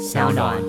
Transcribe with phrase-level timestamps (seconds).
[0.00, 0.62] 小暖。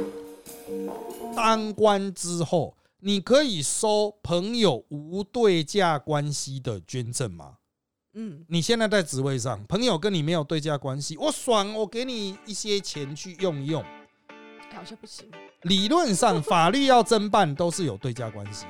[1.34, 7.56] 当官之后，你可以收朋友无对价关系的捐赠吗？
[8.14, 13.82] 嗯，你现在在职位上，朋友跟你没有对价关系，我爽，我给你一些钱去用一用。
[13.82, 15.26] 哎好像不行。
[15.64, 18.66] 理论上，法律要侦办都是有对价关系。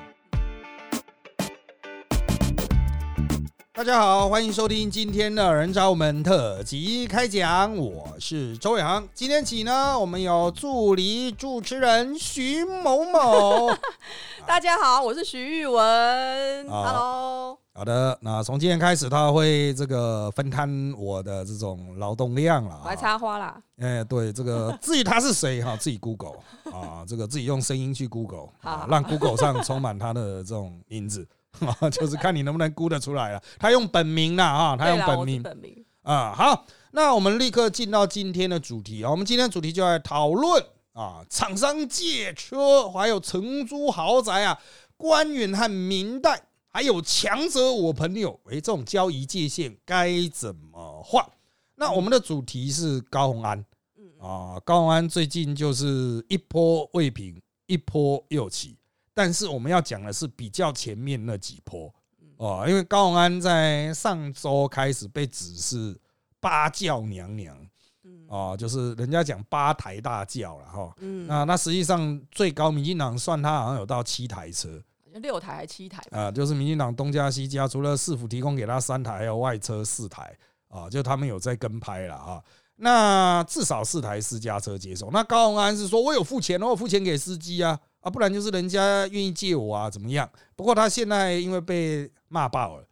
[3.81, 9.03] 大家好，欢迎收听今天的人找我们特辑开讲，我是周伟航。
[9.11, 13.71] 今天起呢，我们有助理主持人徐某某。
[14.45, 16.69] 大家好，我是徐玉文。
[16.69, 22.81] 好 Hello，好的，那从今天开始，他会这个分摊我的这种劳动量了。
[22.83, 23.59] 我来插花啦。
[23.79, 26.37] 哎，对，这个至于他是谁 哈，自己 Google
[26.71, 31.40] 啊，这个自己用声音去 Google 啊，让 Google 上充满他的这种名字啊，
[31.91, 33.41] 就是看你能不能估得出来了。
[33.59, 35.85] 他用本名啦啊，他用本名本名。
[36.03, 36.33] 啊。
[36.35, 44.59] 好，那我们立刻进到今天的主题啊，我们今天主题就来讨论啊，厂商借车，还有承租豪宅啊，
[44.97, 51.27] 官员和民代，还有强者我朋友，诶，这种交易界限该怎么画？
[51.75, 53.65] 那我们的主题是高洪安。
[53.97, 58.77] 嗯，啊，高洪安最近就是一波未平，一波又起，
[59.21, 61.93] 但是我们要讲的是比较前面那几波
[62.37, 65.95] 哦，因为高鸿安在上周开始被指是
[66.39, 67.55] 八教娘娘
[68.03, 70.91] 嗯哦，就是人家讲八台大教了哈。
[71.01, 74.81] 嗯，那那实际上最高民进党算他好像有到七台车
[75.13, 76.19] 六台还七台吧。
[76.19, 80.35] 啊，就是民进党东家西家，除了市府提供给他三台，还有外车四台
[80.67, 82.41] 啊，就他们有在跟拍了啊。
[82.77, 85.11] 那至少四台私家车接送。
[85.11, 90.29] 那高鸿安是说，我有付钱哦，我付钱给司机啊，啊，不然就是人家愿意借我啊，怎么样？
[90.55, 92.85] 不过他现在因为被骂爆了，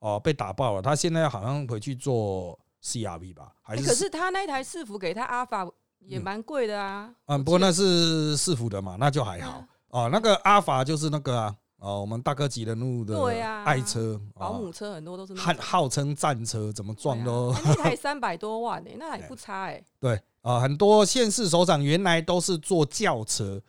[0.00, 3.82] 哦，被打爆了，他现在好像回去做 CRV 吧，还是？
[3.82, 5.68] 哎可是他那台伺服给他阿法
[6.00, 7.12] 也蛮贵的啊。
[7.26, 10.08] 嗯，不过那是伺服的嘛，那就还好哦。
[10.12, 19.84] 那个阿法就是那个啊，哦，我们大哥级人物的对啊爱车，哦保姆车很多都是那号号称战车，怎么撞都那台 三百多万呢，那还不差哎。
[20.00, 23.60] 对啊，很多县市首长原来都是坐轿车，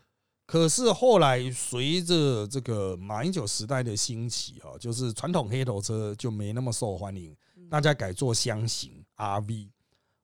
[0.49, 7.37] 可是后来随着这个马英九时代的兴起啊，就是传统黑头车就没那么受欢迎，
[7.69, 9.67] 大家改做箱型 RV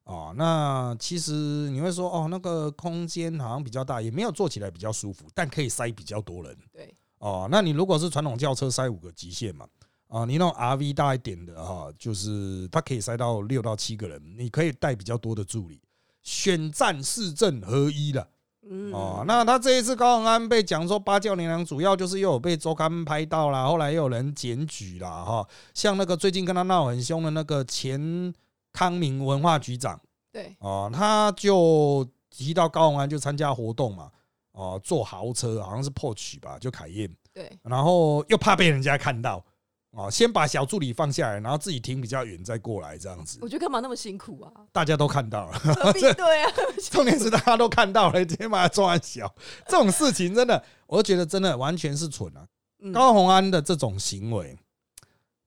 [0.02, 0.34] 啊。
[0.36, 7.46] 那其实你会说哦，那个空间好像比较大，也没有坐起来比较舒服，但可以塞比较多人对，哦。
[7.48, 9.64] 那你如果是传统轿车，塞五个极限嘛。
[10.08, 15.80] 啊，你那种 RV 大一点的哈，就是它可以塞到六到七个人，你可以带比较多的助理，
[16.24, 18.28] 选战市政合一了
[18.68, 19.24] 嗯哦。
[19.26, 25.46] 那他这一次高鸿安被讲说八教娘娘，主要就是又有被周刊拍到啦，后来又有人检举啦哈。
[25.74, 28.32] 像那个最近跟他闹很凶的那个前
[28.72, 30.00] 康明文化局长
[30.32, 34.10] 对，哦，他就提到高鸿安就参加活动嘛，
[34.52, 39.44] 哦，坐豪车好像是 Porsche 吧，就凯宴，对，然后又怕被人家看到。
[39.92, 44.52] 哦，先把小助理放下来，然后自己停比较远，再过来这样子我，觉得干嘛那么辛苦啊？
[44.70, 45.58] 大家都看到了。
[45.58, 46.52] 何必对啊？
[46.90, 49.34] 重点是大家都看到了，直接把它抓小，
[49.66, 52.46] 这种事情真的，我觉得真的完全是蠢啊！
[52.80, 54.54] 嗯高鸿安的这种行为，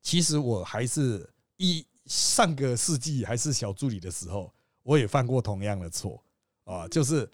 [0.02, 4.52] 其实我还是一上个世纪还是小助理的时候，
[4.82, 6.24] 我也犯过同样的错
[6.64, 7.30] 啊，就是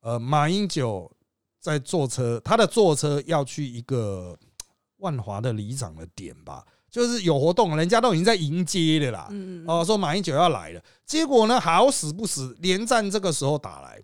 [0.00, 1.08] 呃，马英九
[1.60, 4.36] 在坐车，他的坐车要去一个
[4.98, 9.28] 万华的里长的点吧，就是有活动，人家都已经在迎接了啦，
[9.66, 14.02] 哦，说马英九要来了，结果呢，好死不死，连战这个时候打来，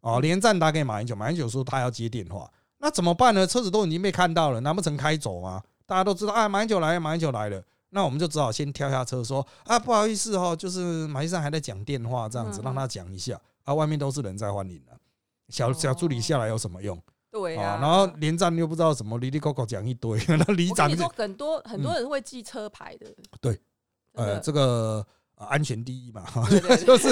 [0.00, 3.46] 哦，连战打给马英九，马英九说他要接电话，那怎么办呢？
[3.46, 5.62] 车子都已经被看到了，难不成开走吗？
[5.86, 13.40] 大家都知道啊，马英九来了，马英九来了，那我们就只好先跳下车说啊，不好意思哦，就是马先生还在讲电话，这样子嗯让他讲一下。
[13.64, 14.98] 啊，外面都是人在欢迎的，
[15.50, 16.96] 小小助理下来有什么用？
[16.96, 17.02] 啊？
[17.30, 17.78] 对啊。
[17.80, 23.06] 然后连战又不知道什么，哩哩扣扣讲一堆， 那里长就很多很多人会记车牌的。
[23.40, 23.52] 对
[24.14, 25.06] 真呃，这个
[25.36, 26.24] 呃安全第一嘛，
[26.84, 27.08] 就是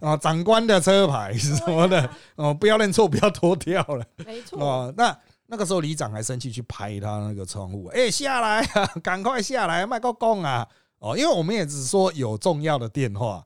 [0.00, 4.60] 啊，长官的车牌是什么的哦，不要认错，不要脱掉了没错。
[4.62, 4.94] 哦。
[4.96, 10.68] 那那个时候里长还生气去拍他那个窗户，哎，下来啊，赶快下来，麦克公啊！
[10.98, 13.42] 哦，因为我们也只说有重要的电话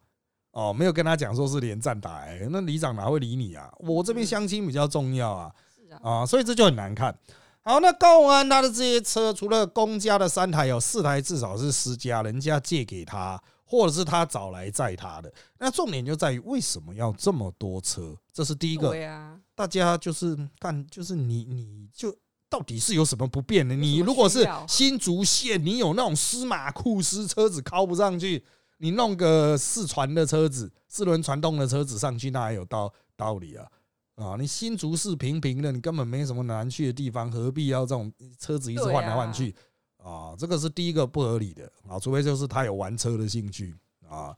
[0.50, 3.72] 哦，没有跟他讲说是连战打来，那里长哪会理你啊？
[3.78, 5.52] 我这边相亲比较重要啊。
[6.02, 7.16] 是啊，啊，所以这就很难看。
[7.62, 15.32] 好，那高鸿安他的这些车，除了公家的三台，有四台至少是私家，人家借给他，或者是他找来载他的。
[15.58, 18.14] 那重点就在于为什么要这么多车？
[18.34, 22.14] 这是第一个，对啊，大家就是看，就是你你就
[22.50, 23.74] 到底是有什么不便的？
[23.74, 28.44] 你如果是新竹县，你有那种司马库斯车子靠不上去，
[28.76, 33.66] 你弄个四传的车子、四轮传动的车子上去，那还有道道理啊。
[34.16, 39.54] 啊，你新竹市平平的，你根本没什么难去的地方，何必要这种车子一直换来换去
[39.96, 40.34] 啊？
[40.38, 43.74] 这个是第一个不合理的啊，除非就是他有玩车的兴趣
[44.08, 44.36] 啊。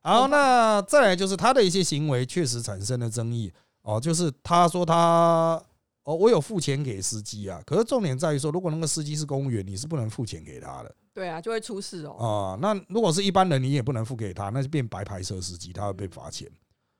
[0.00, 3.52] 好，那再来就是他的一些行为确实产生了争议
[3.82, 5.62] 哦，就是他说他
[6.04, 10.94] 哦，我有付钱给司机啊，可是重点在于说，如果那个司机是公务员，你是不能付钱给他的。
[11.12, 12.56] 对啊，就会出事哦。
[12.56, 16.48] 啊，那如果是一般人，你也不能付给他，那就变白牌车司机，他会被罚钱。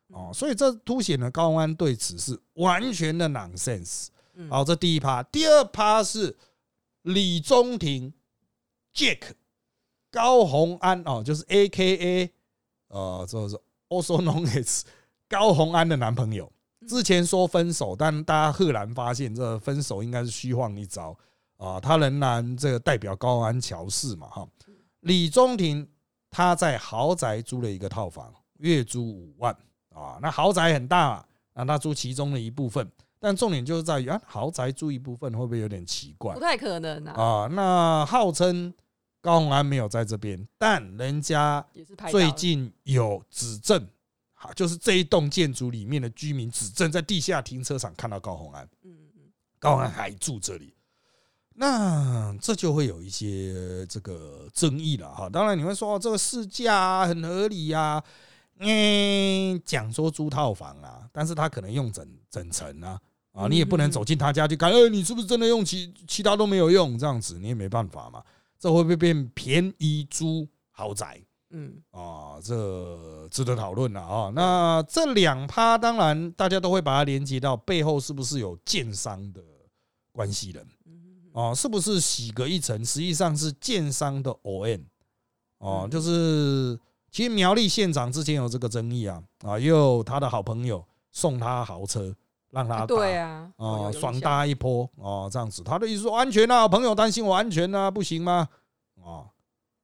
[0.08, 4.08] 哦，所以这凸显了高安对此是完全的 nonsense。
[4.48, 6.36] 好，这第一趴，第二趴是
[7.02, 8.12] 李宗廷
[8.94, 9.20] Jack
[10.10, 12.32] 高洪安哦，就是 A K A
[12.88, 13.56] 呃，这是
[13.88, 14.82] also known as
[15.28, 16.50] 高洪安的男朋友。
[16.86, 21.16] 之前说分手，但大家赫然发现这分手应该是虚晃一招。
[21.56, 24.48] 啊，他仍然这个代表高安乔氏嘛，哈。
[25.00, 25.86] 李宗廷
[26.30, 29.54] 他在豪宅租了一个套房，月租五万
[29.98, 31.24] 啊，那豪宅很大，
[31.54, 36.34] 啊，他住其中的一部分，但重点就是在于啊，豪宅住一部分会不会有点奇怪？
[36.34, 37.12] 不太可能啊。
[37.22, 38.72] 啊，那号称
[39.20, 41.64] 高宏安没有在这边，但人家
[42.10, 43.86] 最近有指证，
[44.34, 49.22] 好，就是这一栋建筑里面的居民指证在地下停车场看到高宏安，嗯嗯，
[49.58, 50.72] 高宏安还住这里。
[51.60, 55.28] 那这就会有一些这个争议了哈。
[55.28, 58.00] 当然你会说这个市价很合理呀，
[58.58, 63.00] 嗯，讲说租套房啊，但是他可能用整整层啊，
[63.32, 68.22] 啊，你也不能走进他家去看，哎，你是不是真的用其其他都没有用这样子，你也没办法嘛。
[68.58, 71.20] 这会不会变便宜租豪宅？
[71.50, 74.32] 嗯，啊，这值得讨论了啊。
[74.34, 79.40] 那这两趴当然大家都会把它连接到背后是不是有建商的
[80.12, 80.66] 关系人？
[81.32, 82.84] 哦，是不是洗隔一层？
[82.84, 84.84] 实际上是建商的 O N
[85.58, 86.76] 哦，就是
[87.10, 92.14] 其实苗栗县长之前有这个争议啊啊，又他的好朋友送他豪车
[92.50, 98.48] 让他对啊啊爽搭一波哦，这样子，他的意思说安全啊，朋友担心我安全啊，不行吗？
[99.02, 99.24] 啊。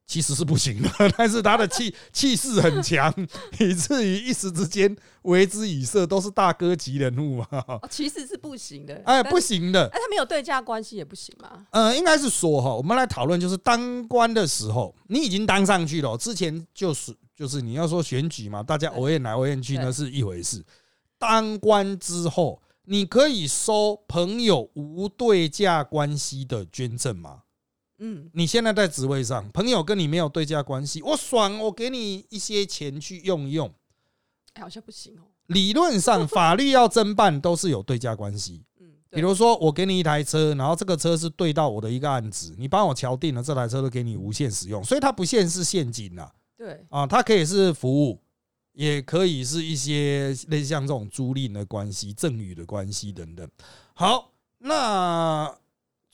[0.07, 3.13] 其实是不行的， 但是他的气 气势很强，
[3.59, 7.47] 以至于一时之间为之以色，都是大哥级人物嘛。
[7.91, 11.67] 其实是不行的，哎，不行的，哎，他没有对价关系也不行吗？
[11.71, 20.63] 呃，应该是说哈，我们来讨论，就是当官的时候，你已经当上去了，之前就是就是你要说选举嘛，大家偶雁来偶雁去那是一回事。
[21.19, 27.44] 当官之后，你可以收朋友无对价关系的捐赠吗？
[27.99, 33.73] 嗯，你现在在职位上，朋友跟你没有对价关系，我爽，我给你一些钱去用用，
[34.55, 35.23] 哎好像不行哦。
[35.47, 38.65] 理论上， 法律要侦办都是有对价关系。
[38.81, 46.29] 嗯，比如说我给你一台车，然后这个车是对到我的一个案子，你帮我敲定了，这台车都给你无限使用，所以它不限是现金呐。
[46.57, 48.21] 对啊，它可以是服务，
[48.73, 53.49] 也可以是一些类似像这种租赁的关系、赠与的关系等等。
[53.95, 55.55] 好，那。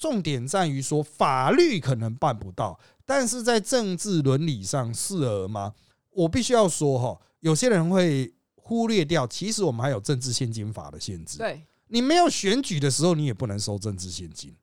[0.00, 5.74] 重点在于说，法律可能办不到，但是在政治伦理上适合吗？
[6.12, 11.36] 我必须要说哈，有些人会忽略掉，其实我们还有政治现金法的限制。
[11.36, 14.56] 对，你没有选举的时候，你也不能收政治现金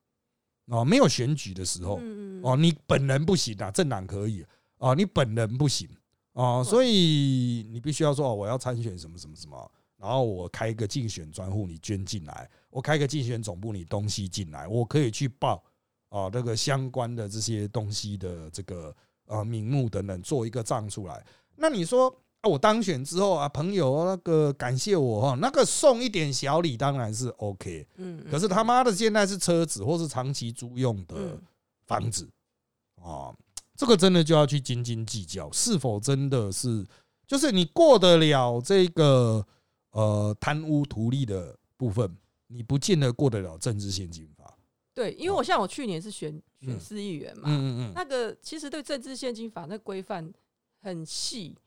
[0.65, 0.83] 哦。
[0.83, 2.01] 没有选举的时候，
[2.41, 4.43] 哦，你本人不行啊，政党可以
[4.79, 5.87] 啊，你本人不行
[6.33, 9.71] 啊，所以你必须要说，我要参选什么什么什么。
[9.99, 15.63] 然后我开一个竞选专户，你捐进来；我开个竞选总部，你东西进来，我可以去报
[16.09, 21.25] 啊，那个相关的这些东西的这个呃名目等等，做一个账出来。
[21.55, 27.87] 那你说啊，我当选之后啊，朋友那个感谢我哈，那个送一点小礼当然是 OK。
[27.95, 28.23] 嗯。
[28.29, 31.35] 可是他妈的，现在是车子或是长期租用的
[31.87, 32.29] 房子
[33.01, 33.33] 啊，
[33.75, 36.85] 这个真的就要去斤斤计较，是否真的是
[37.25, 39.43] 就是你过得了这个。
[39.97, 44.55] 呃，贪污图利的部分，你不见得过得了政治现金法。
[44.93, 50.31] 对，因为我像我去年是选选市议员嘛，嗯嗯嗯，那个其实对政治现金法那规范
[50.81, 51.57] 很细，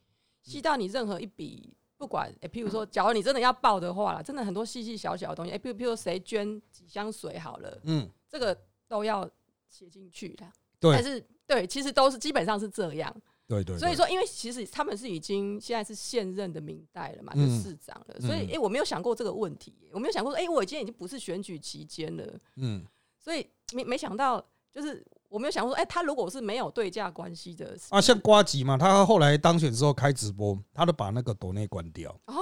[0.41, 8.57] 细到你任何一笔，不管诶，譬如说， 假如你真的要报的话，真的很多细细小小的东西，诶，譬如譬如谁捐几箱水好了，嗯，这个
[8.87, 9.29] 都要
[9.67, 10.45] 写进去的。
[10.79, 13.13] 对，但是对，其实都是基本上是这样。
[13.51, 22.85] 对对，所以说，因为其实他们是已经现在是现任的明代了嘛，就市长了，所以哎，我没有想过这个问题，我没有想过说，哎，我今天已经不是选举期间了，嗯，
[23.19, 24.41] 所以没没想到，
[24.71, 32.35] 就是我没有想过说，哎，他如果是没有对价关系的啊，像瓜吉嘛，他后来当选之后开直播，他都把那个抖内关掉哦。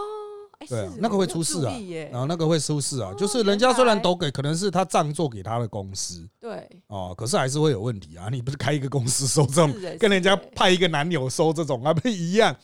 [0.68, 1.74] 对啊，那个会出事啊，
[2.12, 8.28] 然后那个会出事啊，就是人家虽然都给，可能是他账做给他的公司，对，哦，可是还是会有问题啊。
[8.30, 12.56] 你不是开一个公司收这种，跟人家派一个男友收这种，还不一样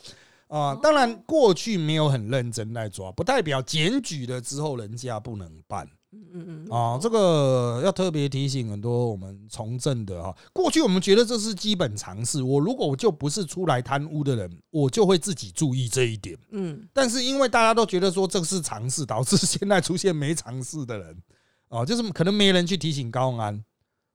[0.48, 0.74] 啊。
[0.82, 5.88] 当然，过去没有很认真来抓，不代表检举了之后人家不能办。
[6.12, 6.72] 嗯嗯嗯。
[6.72, 12.42] 啊，这个要特别提醒很多我们从政的哈，过去我们觉得这是基本常识。
[12.42, 16.38] 我如果我就不是出来贪污的人，我就会自己注意这一点。
[16.50, 16.88] 嗯。
[16.92, 21.22] 但是因为大家都觉得说这是常识，导致现在出现没常识的人。
[21.68, 23.64] 哦，就是可能没人去提醒高安。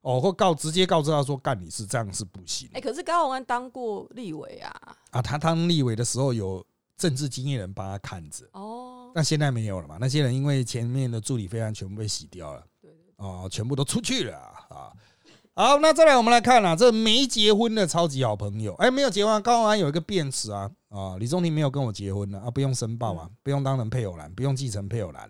[0.01, 2.67] 哦，或告直接告知他说干你是这样是不行。
[2.73, 4.73] 哎，可是高鸿安当过立委啊。
[5.11, 6.65] 啊，他当立委的时候有
[6.97, 8.45] 政治经验人帮他看着。
[8.53, 9.00] 哦。
[9.13, 9.97] 但现在没有了嘛？
[9.99, 12.63] 那些人因为前面的助理费案全部被洗掉了。
[12.81, 12.91] 对。
[13.17, 14.93] 哦，全部都出去了啊。
[15.53, 18.73] 好，那再来我们来看啊，这没结婚的超级好朋友。
[18.75, 25.29] 哎，没有结婚，高鸿安有一个辩词啊啊，李宗廷没有跟我结婚呢啊，不用申报啊，不用当成配偶栏，不用继承配偶栏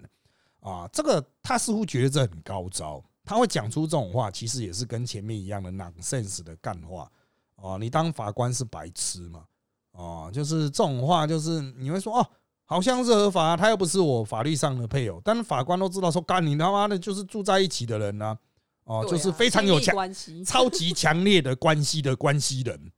[0.59, 0.88] 啊。
[0.93, 3.03] 这个他似乎觉得这很高招。
[3.23, 7.11] 他会讲出这种话，其实也是跟前面一样的 nonsense 的干话
[7.55, 7.77] 哦。
[7.79, 9.43] 你当法官是白痴嘛？
[9.91, 12.27] 哦，就是这种话，就是你会说哦，
[12.71, 15.19] 好像是合法，他又不是我法律上的配偶。
[15.25, 18.37] 但是法官都知道说，干你他妈的，就是住在一起的人呢。
[18.85, 19.93] 哦，就是非常有强、
[20.47, 22.91] 超级强烈的关系的关系人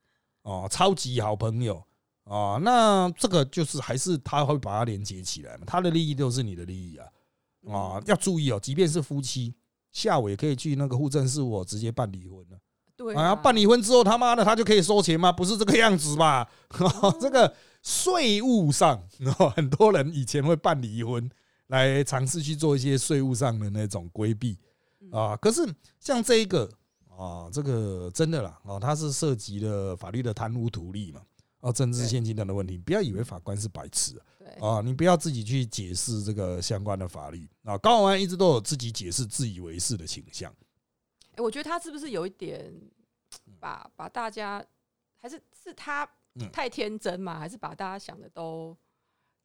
[0.43, 1.83] 哦，超级好朋友
[2.25, 2.59] 哦。
[2.61, 5.63] 那这个就是还是他会把它连接起来嘛？
[5.65, 7.07] 他的利益就是你的利益啊
[7.67, 8.01] 啊！
[8.05, 9.55] 要注意哦，即便是夫妻。
[9.91, 12.57] 下午也可以去那个户政事务直接办离婚了。
[12.95, 15.31] 对啊，办离婚之后他妈的他就可以收钱吗？
[15.31, 16.47] 不是这个样子吧？
[17.19, 17.51] 这个
[17.83, 18.99] 税务上，
[19.55, 21.29] 很多人以前会办离婚
[21.67, 24.57] 来尝试去做一些税务上的那种规避
[25.11, 25.35] 啊。
[25.37, 25.61] 可是
[25.99, 26.67] 像这一个
[27.09, 31.21] 啊，这个真的啦啊，它是涉及了法律的贪污图利嘛，
[31.59, 32.77] 啊，政治现金等的问题。
[32.77, 34.25] 不要以为法官是白痴啊。
[34.61, 37.75] 啊，你不要自己去解释这个相关的法律啊！
[37.79, 40.53] 高永安一直都有自己解释、自以为是的倾向。
[41.31, 42.71] 哎，我觉得他是不是有一点
[43.59, 44.63] 把把大家，
[45.17, 46.07] 还是是他
[46.51, 47.39] 太天真嘛？
[47.39, 48.75] 还是把大家想的都？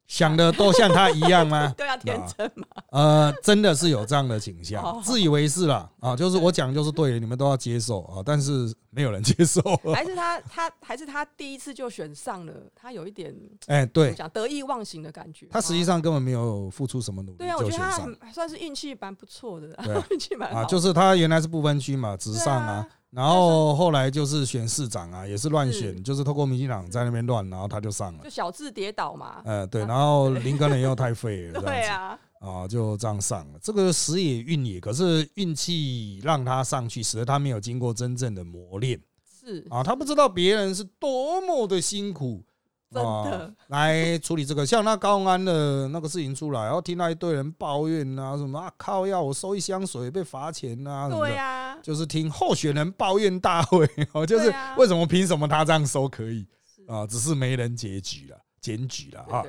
[0.07, 1.71] 想的都像他一样吗？
[1.77, 2.65] 对啊，天真嘛。
[2.89, 6.15] 呃，真的是有这样的倾向，自以为是了啊！
[6.15, 8.23] 就是我讲就是对的，你们都要接受啊！
[8.25, 9.61] 但是没有人接受。
[9.93, 13.31] 还是他他还是他第一次就选上了，他有一点
[13.67, 15.45] 哎，对，讲得意忘形的感觉。
[15.51, 19.77] 他实际上根本没有付出什么努力，对啊，我觉得他算是运气蛮不错的，
[20.09, 22.83] 运气蛮啊，就是他原来是不分区嘛，直上啊。
[23.11, 29.41] 然后后来就是选市长啊，也是乱选，就是透过民进党在那边乱，然后他就上了，就小字跌倒嘛。
[29.45, 33.59] 呃，对，然后林根人又太废了， 对啊，啊，就这样上了。
[33.61, 39.01] 这个时也运也，可是运气让他上去，使得他没有经过真正的磨练。
[39.27, 42.43] 是啊，他不知道别人是多么的辛苦。
[42.91, 56.47] 真的来处理这个，像那高安的那个事情出来，然后听到一堆人抱怨啊，什么啊靠，要我收一箱水被罚钱啊，对呀，就是听候选人抱怨大会， 哦，就是为什么凭什么他这样收可以
[56.87, 57.05] 啊？
[57.05, 59.45] 只是没人检举了，检举了啊。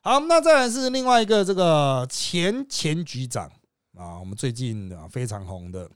[0.00, 3.50] 好，那再来是另外一个这个前前局长
[3.98, 5.90] 啊，我们最近啊非常红的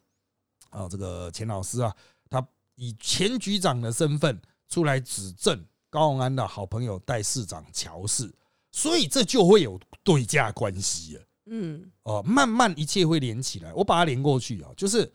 [0.71, 1.95] 啊，这个钱老师啊，
[2.29, 4.37] 他以前局长的身份
[4.69, 5.65] 出来指证。
[5.91, 8.33] 高鸿安的好朋友代市长乔氏，
[8.71, 11.23] 所以这就会有对价关系了。
[11.47, 13.73] 嗯，哦，慢慢一切会连起来。
[13.73, 15.11] 我把它连过去啊，就是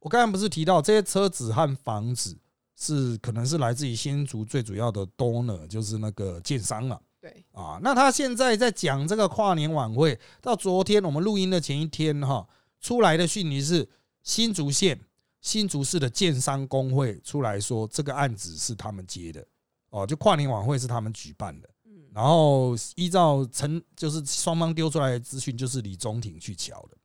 [0.00, 2.36] 我刚才不是提到这些车子和房子
[2.76, 7.00] 是可能是来自于新竹最主要的 donor，就是那个建商了。
[7.20, 12.46] 对啊，那他现在在讲这个跨年晚会，到昨天我们录音的前一天哈，
[12.80, 13.88] 出来的讯息是
[14.22, 15.00] 新竹县
[15.40, 19.44] 新竹市的建商工会出来说，这个案子是他们接的。
[19.90, 21.68] 哦，就跨年晚会是他们举办的，
[22.12, 26.96] 然后依照成就是双方丢出来的资讯，就是李宗廷去瞧的。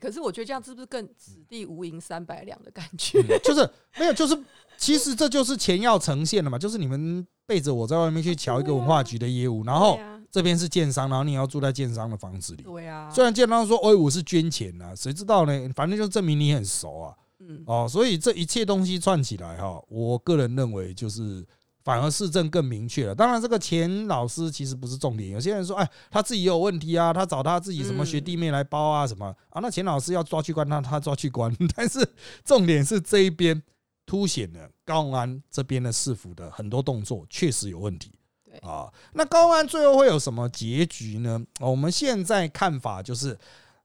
[0.00, 3.20] 可是我觉得这样是不是更子弟无银三百两的感觉？
[3.42, 4.38] 就是没有，就是
[4.76, 9.98] 其实这就是钱要呈现的嘛，就是你们背着我在外面去瞧一个文化局的业务，然后
[10.30, 12.62] 这边是建商，然后你要住在建商的房子里。
[12.62, 15.52] 对啊，虽然建商说，哎，我是捐钱呐，谁知道呢？
[15.74, 17.14] 反正就证明你很熟啊。
[17.40, 21.46] 嗯，哦，所以这一切东西串起来哈，我个人认为就是。
[21.88, 23.14] 反而市政更明确了。
[23.14, 25.30] 当然，这个钱老师其实不是重点。
[25.30, 29.58] 有些人说，哎，他自己有问题啊，他找他自己什么学弟妹来包啊，什么啊？
[29.62, 31.50] 那钱老师要抓去关，他他抓去关。
[31.74, 32.06] 但是
[32.44, 33.62] 重点是这一边
[34.04, 38.12] 凸显了高安这边的市府的很多动作确实有问题。
[38.44, 41.42] 对啊，那高安最后会有什么结局呢？
[41.60, 43.38] 我们现在看法就是，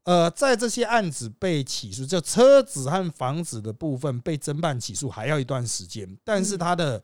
[0.03, 6.17] 呃，在这些案子被起诉，就车子和房子的部分被侦办起诉，还要一段时间。
[6.25, 7.01] 但是他的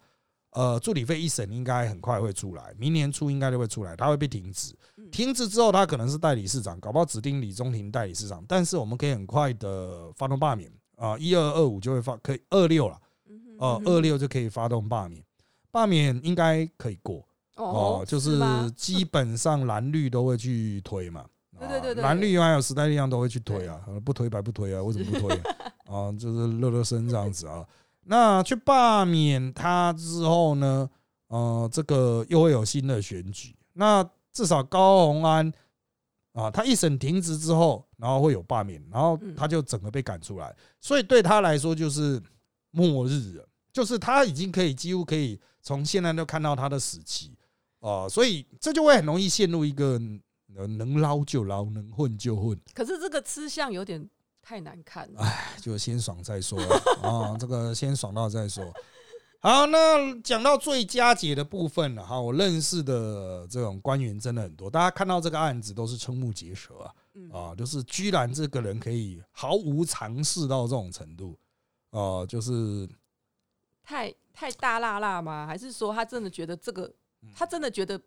[0.52, 4.76] 呃，助理费一审应该很快会出来，明年初应该就会出来，他会被停止。
[5.12, 8.44] 停止之后，他可能是代理市长，搞不好指定李宗廷代理市长。
[8.48, 13.00] 但是我们可以很快的发动罢免啊，一二二五就会发，可以二六了，
[13.60, 15.24] 哦，二六就可以发动罢免，
[15.72, 17.24] 罢免应该可以过
[17.56, 18.40] 哦，就是
[18.72, 21.26] 基本上蓝绿都会去推嘛。
[21.60, 25.38] 对对对对，蓝绿还有时代力量都会去推啊，不推白不推啊，为什么不推
[25.86, 26.12] 啊？
[26.18, 27.66] 就是热热身这样子啊。
[28.06, 30.90] 那去罢免他之后呢？
[31.28, 33.56] 呃，这个又会有新的选举。
[33.74, 35.52] 那至少高鸿安
[36.34, 40.56] 啊，他一审停职之后，然后会有罢免，然后他就整个被赶出来。
[40.82, 42.22] 所以对他来说就是
[42.72, 47.38] 末日了，就是他已经可以几乎可以从现在就看到他的死期
[47.80, 48.10] 啊。
[48.10, 50.00] 所以这就会很容易陷入一个。
[50.52, 52.60] 能能捞就捞，能混就混。
[52.74, 54.10] 可是这个吃相有点
[54.50, 55.22] 太难看了。
[55.22, 56.60] 哎，就先爽再说
[57.04, 58.66] 啊， 这个先爽到再说。
[59.42, 62.20] 好，那讲到最佳解的部分了哈。
[62.20, 66.92] 我认识的这种官员真的很多，大家看到这个案子都是瞠目结舌啊。
[67.32, 71.38] 啊，就是居然这个人可以毫无尝试到这种程度，
[71.92, 72.90] 啊，就是
[73.84, 75.46] 太太大辣辣吗？
[75.46, 76.92] 还是说他真的觉得这个，
[77.36, 78.02] 他真的觉得？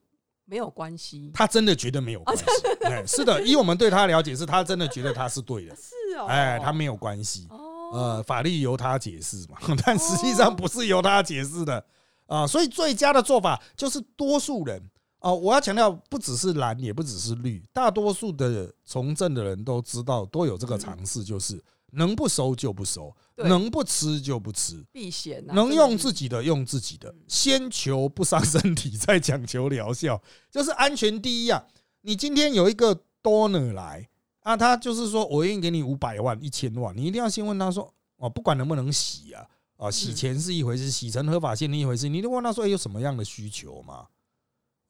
[0.45, 2.45] 没有关系，他真的觉得没有关系。
[2.83, 5.77] 哎，是的，以我们对他了解，是他真的觉得他是对的。
[5.77, 7.47] 是哦，哎，他没有关系。
[7.51, 7.59] 哦，
[7.93, 11.85] 呃，法律由他解释嘛， 但实际上不是由他解释的
[12.27, 12.47] 啊。
[12.47, 14.83] 所以最佳的做法就是多数人
[15.21, 23.15] 啊，我要强调，不只是蓝，也不只是绿，大多数的从政的人都知道，都有这个尝试，就是能不收就不收。
[23.37, 25.45] 能不吃就不吃，避嫌。
[25.47, 31.65] 能用自己的用自己的，先求不伤身体，再讲求疗效，就是安全第一啊！
[32.03, 34.09] 你今天有一个 donor 来
[34.41, 39.45] 啊，他就是说我愿意给你五百万、一千万，你一定要先问他说哦，不管能不能洗啊，
[39.79, 44.07] 啊，洗钱是一回事，洗成合法性另一回事，你一定问他说，哎，有什么样的需求嘛？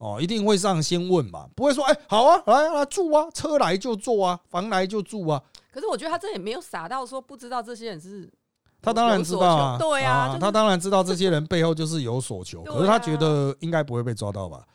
[0.03, 5.41] 哦，一定会上先问嘛，不会说哎，好啊，来来住啊，车来就坐啊，房来就住啊。
[5.71, 8.29] 可是我觉得他这也没有傻到说不知道这些人是。
[8.85, 14.67] 他当然知道啊，对啊，他当然知道这些人背后就是有所求， 可是他觉得应该不会被抓到吧，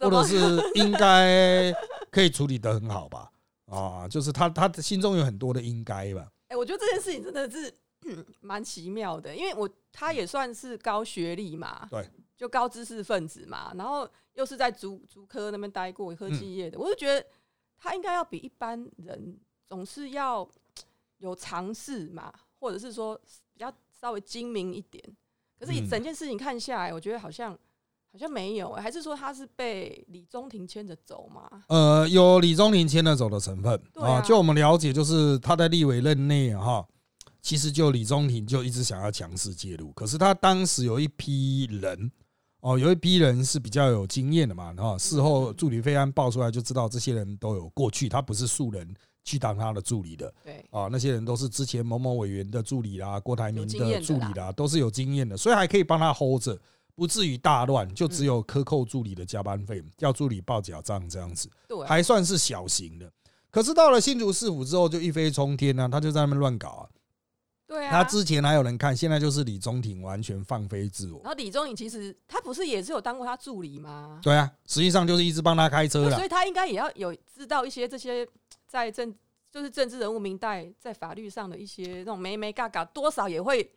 [0.00, 0.36] 或者是
[0.76, 1.72] 应该
[2.10, 3.30] 可以处理的很好吧？
[3.72, 6.28] 啊，就是他他心中有很多的应该吧？
[6.48, 7.74] 哎，我觉得这件事情真的是
[8.42, 17.26] 蛮奇妙的，因为我他也算是高学历嘛，对，就高知识分子嘛，然后又是在竹竹科那边待过科技业的，我就觉得
[17.78, 20.48] 他应该要比一般人总是要
[21.18, 23.20] 有尝试嘛，或者是说。
[23.56, 25.00] 比较稍微精明一点，
[25.60, 27.56] 可是以整件事情看下来，我觉得好像
[28.10, 31.62] 好像没有，还是说他是被李宗廷牵着走嘛？
[31.68, 34.20] 呃，有李宗廷牵着走的成分啊。
[34.22, 36.84] 就我们了解，就是他在立委任内哈，
[37.40, 42.10] 其实就李宗廷就一直想要强势介入，可是他当时有一批人
[42.64, 48.92] 哦，有一批人是比较有经验的嘛，然后事后助理费案爆出来就知道，这些人都有过去，他不是素人。
[49.26, 56.60] 去当他的助理的，对啊，那些人都是之前某某委员的助理啦，郭台铭的助理啦，都是有经验的，所以还可以帮他 hold 着，
[56.94, 57.90] 不至于大乱。
[57.94, 63.10] 就只有克扣助理的加班费，叫助理报假账这样子，对，还算是小型的。
[63.50, 66.84] 可是到了新竹市府之后，就一飞冲天啊，他就在那边乱搞啊。
[67.66, 71.20] 对啊，他之前还有人看，现在就是李宗廷完全放飞自我。
[71.22, 74.20] 然后李宗廷其实他不是也是有当过他助理吗？
[74.22, 78.26] 对啊，实际上就是一直帮他开车了，所以他应该也要有知道一些这些。
[78.66, 79.14] 在政
[79.52, 83.70] 就是政治人物明代在法律上的一些那种没没嘎嘎，多少也会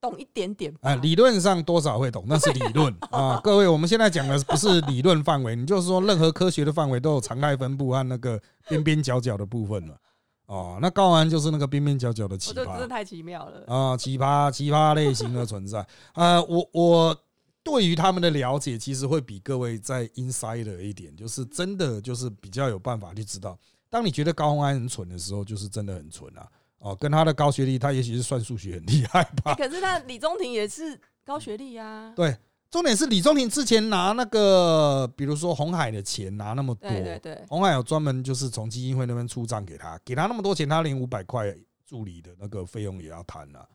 [0.00, 0.74] 懂一点点。
[0.80, 3.38] 哎，理论上多少会懂，那是理论啊。
[3.44, 10.00] 各位，我们现在讲的不是理论范围，你就是说任何科学的范围都有常态分布和那个边边角角的部分了。
[10.48, 13.94] 哦，那高安就是那个边边角角的奇葩，真的太奇妙了啊！
[13.94, 17.16] 奇葩奇葩类型的存在啊，我我
[17.62, 23.58] 对于他们的了解，其实会比各位在 insider 一点，就是真的就是比较有办法去知道。
[23.90, 26.48] 当你觉得高鸿安很蠢的时候，就是真的很蠢啊！
[26.78, 29.54] 哦，跟他的高学历，他也许是算数学很厉害吧。
[29.54, 32.10] 可是他李宗廷也是高学历啊。
[32.16, 32.34] 对，
[32.70, 41.54] 重点是李宗廷之前拿那个，比如说红海的钱拿那么多，对对对，红海有专门就是从基金会那边出账给他，给他那么多钱，他连五百块
[41.86, 43.66] 助理的那个费用也要谈了。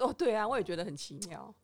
[0.00, 1.54] 哦，对啊，我也觉得很奇妙。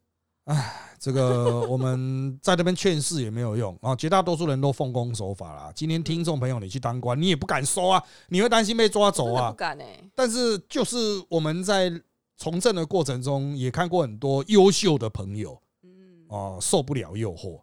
[0.44, 3.94] 唉，这个我们在这边劝世也没有用啊！
[3.94, 5.70] 绝大多数人都奉公守法啦。
[5.74, 9.50] 今天听众朋友，你去当官，你也不敢收啊，你会担心被抓走啊。
[9.50, 10.00] 不敢哎。
[10.14, 10.96] 但是就是
[11.28, 11.92] 我们在
[12.38, 15.60] 从政的过程中，也看过很多优秀的朋友，
[16.28, 17.60] 嗯，啊，受不了诱惑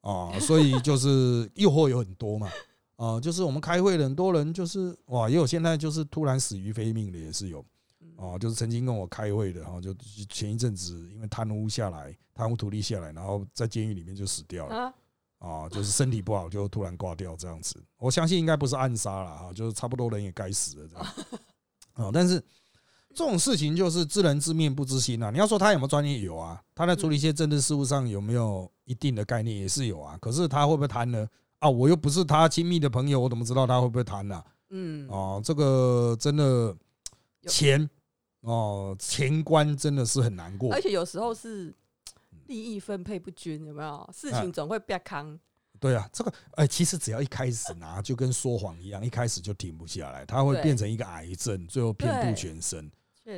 [0.00, 2.50] 啊，所以就是 诱惑有很多嘛，
[2.96, 7.64] 啊，就是我们开会的很多人，就是哇，也有现在就是突然死于非命的也是有。
[8.18, 9.94] 哦，就是曾经跟我开会的，然后就
[10.30, 14.94] 前一阵子因为贪污下来，贪污土地下来，然后在监狱里面就死掉了。
[15.38, 17.78] 啊，就是身体不好就突然挂掉这样子。
[17.98, 21.06] 我相信应该不是暗杀了哈，就是差不多人也该死了这样。
[21.92, 22.42] 啊， 但是
[23.16, 25.30] 这种事情就是知人知面不知心啊。
[25.30, 26.62] 你要说他有没有专业，有啊。
[26.74, 30.18] 他在处理一些政治事务上有没有一定的概念，也是有啊。
[30.20, 31.26] 可是他会不会谈呢？
[31.58, 34.44] 啊，我又不是他亲密的朋友，我怎么知道他会不会谈呢？
[34.68, 36.76] 嗯，哦，这个真的
[37.46, 37.88] 钱
[38.42, 40.70] 哦，钱关真的是很难过。
[40.74, 41.74] 而且有时候是
[42.48, 44.10] 利益分配不均，有没有？
[44.12, 45.40] 事情总会变康。
[45.80, 52.90] 对啊，这个哎，其实只要一开始拿，就跟说谎一样，一开始就停不下来，它会变成一个癌症，最后遍布全身。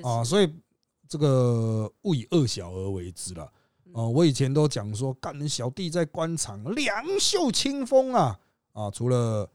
[0.03, 0.53] 啊，所以
[1.09, 3.51] 这个勿以恶小而为之了。
[3.93, 8.39] 哦，我以前都讲说，干小弟在官场两袖清风啊
[8.73, 8.91] 啊！
[8.91, 9.49] 除了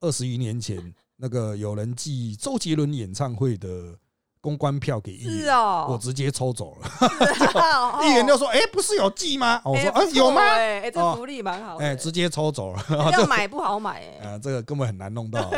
[0.00, 3.96] 二十余年前那个有人寄周杰伦演唱会的。
[4.42, 6.88] 公关票给议员，我直接抽走了。
[8.02, 10.40] 议员就说：“哎，不是有寄吗？”我说：“啊，有吗？
[10.40, 12.82] 哎，这福利蛮好。”哎，直接抽走了。
[13.12, 14.24] 要买不好买哎。
[14.32, 15.52] 啊，这个根本很难弄到，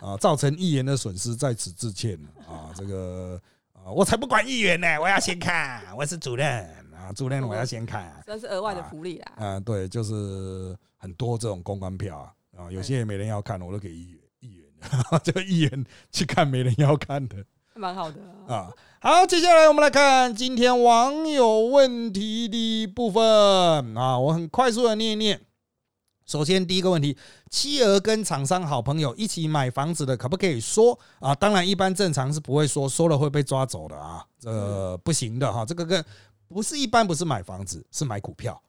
[0.00, 2.18] 啊，造成议员的损失，在此致歉
[2.48, 3.53] 啊，这个啊，
[3.92, 8.10] 我才不管议员呢，我要先看，我是主任啊，主任我要先看。
[8.26, 9.32] 这是额外的福利啦。
[9.36, 14.66] 啊，对，就是很多这种公关票啊，啊，有些也没人要看，我都给议员，议员
[15.22, 17.36] 就议员去看没人要看的。
[17.74, 23.22] 蛮好的啊，好，接下来我们来看今天网友问题的部分
[23.98, 25.40] 啊，我很快速的念一念。
[26.26, 27.16] 首先第一个问题，
[27.50, 31.34] 妻儿跟厂商好朋友一起买房子的，可不可以说啊？
[31.34, 35.64] 当然，一般正常是不会说，说了会被抓走的啊，这不行的哈。
[35.64, 36.04] 这个跟
[36.48, 38.60] 不是一般不是买房子，是买股票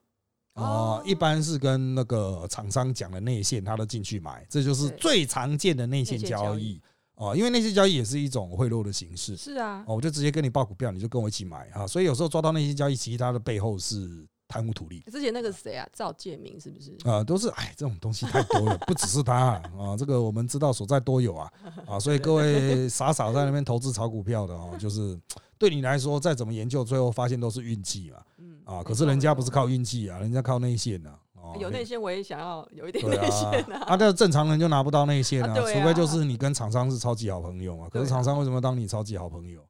[0.54, 6.80] 哦，一般是跟那个厂商讲的内线，他都进去买，这就是最常见的内线交易。
[7.14, 9.34] 哦，因为那些交易也是一种贿赂的形式。
[9.34, 11.86] 是啊，哦，我就直接跟你报股票，你就跟我一起买啊。
[11.86, 15.00] 所以有时候抓到那些交易，其实它的背后是贪污土利。
[15.10, 16.96] 之前那个谁啊，赵建明是不是？
[17.08, 19.96] 啊，都是哎，这种东西太多了， 不只是他啊。
[19.98, 21.50] 这个我们知道所在多有啊
[21.86, 25.18] 啊， 所以各位傻傻在那边投资炒股票的哦，就是
[25.58, 28.18] 对你来说再怎么研究，最后发现都是运气嘛。
[28.38, 31.18] 嗯啊，可是人家不是靠运气啊，人家靠内线啊。
[31.60, 33.84] 有内线，我也想要有一点内线啊。
[33.86, 37.88] 啊，但正常人就拿不到内线啊，除非就是你跟厂商是超级好朋友嘛。
[37.88, 39.60] 可是厂商为什么当你超级好朋友？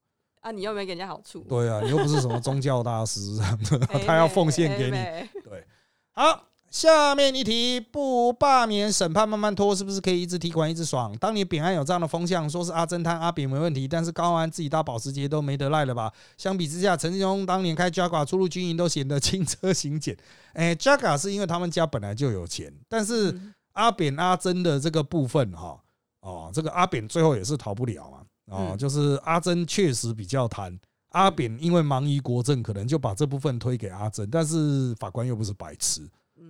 [0.46, 1.40] 啊，你又没给人家好处。
[1.48, 3.37] 对啊，你又不是什么宗教大师，
[4.06, 5.40] 他要奉献给你。
[5.42, 5.66] 对，
[6.12, 6.44] 好。
[6.68, 11.16] 下面一题，不罢免审判慢慢拖，是不是可以一直提款一直爽？
[11.16, 16.12] 当年扁案有这样的风向，说是阿侦探阿扁没问题，但是高安自己搭保时捷都没得赖了吧？
[16.37, 20.14] 相比之下，陈志忠当年开 Jaguar 出入军营都显得 轻车行简。
[20.52, 23.35] 哎，Jaguar 是因为他们家本来就有钱，但是
[23.72, 25.80] 阿扁阿珍的这个部分哈，
[26.20, 28.18] 哦，这个阿扁最后也是逃不了嘛。
[28.46, 30.78] 哦，就是阿珍确实比较贪，
[31.11, 36.02] 阿扁因为忙于国政，可能就把这部分推给阿珍，但是法官又不是白痴。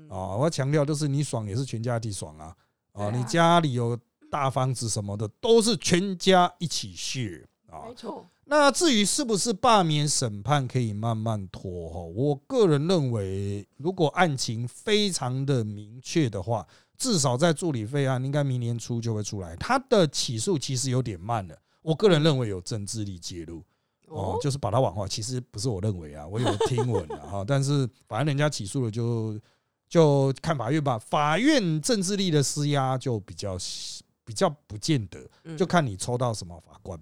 [0.08, 2.54] 啊，我要强调，就是你爽也是全家一起爽啊！
[2.92, 3.98] 啊，你家里有
[4.30, 7.88] 大房子什么的，都是全家一起血啊。
[7.88, 8.24] 没错。
[8.44, 16.64] 那至于是不是罢免审判可以慢慢拖哈，我个人认为，如果案情非常的明确的话，
[16.96, 19.56] 至少在助理费案应该明年初就会出来。
[19.56, 21.56] 他的起诉其实有点慢了，
[21.86, 23.62] 我个人认为有政治力介入
[24.08, 25.06] 哦，就是把它往化。
[25.06, 29.38] 其实不是我认为啊，我有听闻的哈，但是反正人家起诉了就。
[29.88, 33.56] 就看法院吧，法院政治力的施压就比较
[34.24, 36.98] 比较不见得，就看你抽到什么法官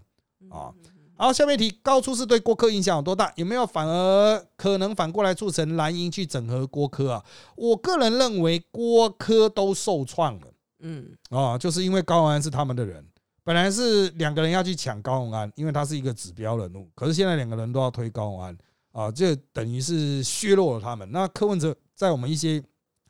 [0.51, 0.70] 啊。
[1.16, 3.33] 好，下面题，高出是对郭科影响有多大？
[3.37, 7.25] 有没有反而可能反过来促成蓝营去整合郭科啊？
[7.57, 13.03] 我个人认为郭科都受创了，嗯，啊，就是因为高安是他们的人，
[13.44, 18.59] 本来是两个人要去抢高鸿安，因为他是一个指标人物，可是现在两个人都要推高鸿安
[18.90, 21.09] 啊，这等于是削弱了他们。
[21.12, 22.61] 那柯文哲在我们一些。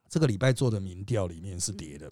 [0.07, 2.09] 这个礼拜做的民调里面是跌的，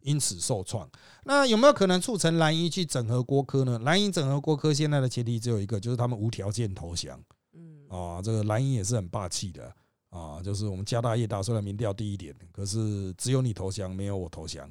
[0.00, 0.88] 因此受创。
[1.24, 3.78] 那有没有可能促成蓝营去整合郭科呢？
[3.80, 7.20] 蓝营整合郭科，现在的前提只有一个，就是他们无条件投降。
[7.52, 9.70] 嗯，啊，这个蓝营也是很霸气的
[10.08, 14.66] 啊，就是我们家大业大，虽然民调低一点，可是只有你投降，没有我投降。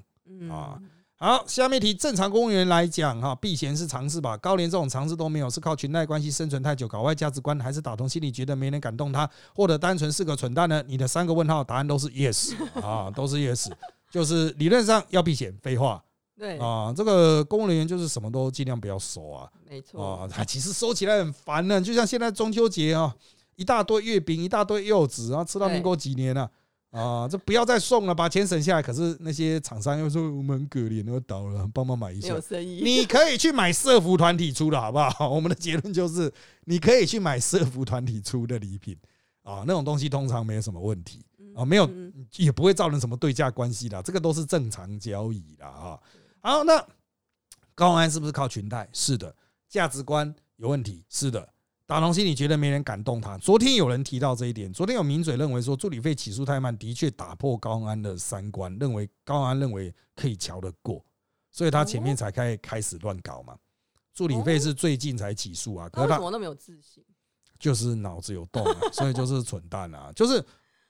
[0.49, 0.81] 啊。
[1.23, 4.35] 好，下面题，正常公务员来讲，哈，避嫌是常事吧？
[4.37, 10.83] 高连这种常事都没有，是靠裙带关系生存太久，搞坏价值观，还是打通心里觉得没人敢动他，或者单纯是个蠢蛋呢？
[10.87, 13.71] 你的三个问号答案都是 yes 啊，都是 yes，
[14.09, 16.03] 就是理论上要避嫌，废话。
[16.39, 19.47] 对啊，这个公务人员就是什么都尽量不要收啊。
[19.69, 23.15] 没错啊，其实收起来很烦呢，就像现在中秋节啊，
[23.57, 26.41] 一大堆月饼，一大堆柚子，然后吃到民国几年了。
[26.41, 26.49] 啊，
[27.29, 28.81] 这不要再送了，把钱省下来。
[28.81, 32.29] 可是那些厂商又说我们很可怜，都倒了，帮忙买一下。
[32.29, 35.29] 有生意，你可以去买社服团体出的，好不好？
[35.29, 36.31] 我们的结论就是，
[36.65, 38.97] 你可以去买社服团体出的礼品
[39.43, 41.25] 啊，那种东西通常没有什么问题
[41.55, 41.89] 啊，没有
[42.35, 45.97] 也不会造成什么对价关系的，这个都是正常交易的啊。
[46.41, 46.85] 好，那
[47.73, 48.89] 高安是不是靠裙带？
[48.91, 49.33] 是的，
[49.69, 51.05] 价值观有问题。
[51.07, 51.47] 是的，
[51.91, 53.37] 打从心你觉得没人敢动他。
[53.37, 61.03] 昨天有人提到这一点，昨天有名嘴认为说助理费起诉太慢，的确打破高安的三观，认为高安认为可以瞧得过，
[61.51, 63.57] 所以他前面才开开始乱搞嘛。
[64.13, 67.03] 助理费是最近才起诉啊，可是他怎么那么有自信？
[67.59, 70.13] 就是脑子有洞啊， 所以就是蠢蛋啊！
[70.15, 70.41] 就是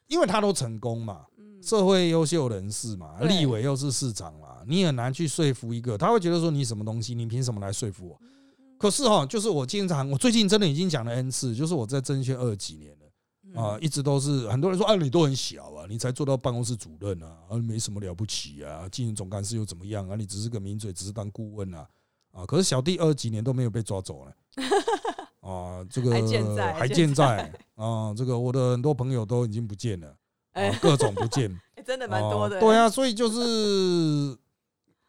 [0.05, 1.25] 因为他都成功嘛，
[1.63, 8.21] 社会优秀人士嘛，立委又是市长嘛，你很难去说服一个，他会觉得说你什么东西，你凭什么来说服我？
[8.81, 20.15] 可是哈，就是我经常，我最近真的已经讲了 n 次，就是我在政宣二几年了啊，一直都是很多人说啊，你都很小啊，你才做到办公室主任啊，啊，没什么了不起啊，进行总干事又怎么样啊？
[20.15, 21.87] 你只是个名嘴，只是当顾问啊，
[22.31, 24.33] 啊，可是小弟二几年都没有被抓走了。
[25.41, 26.21] 啊，这个还
[26.87, 30.15] 健在啊，这个我的很多朋友都已经不见了，
[30.53, 31.51] 啊，各种不见，
[31.85, 32.59] 真的蛮多的。
[32.59, 34.37] 对啊，所以就是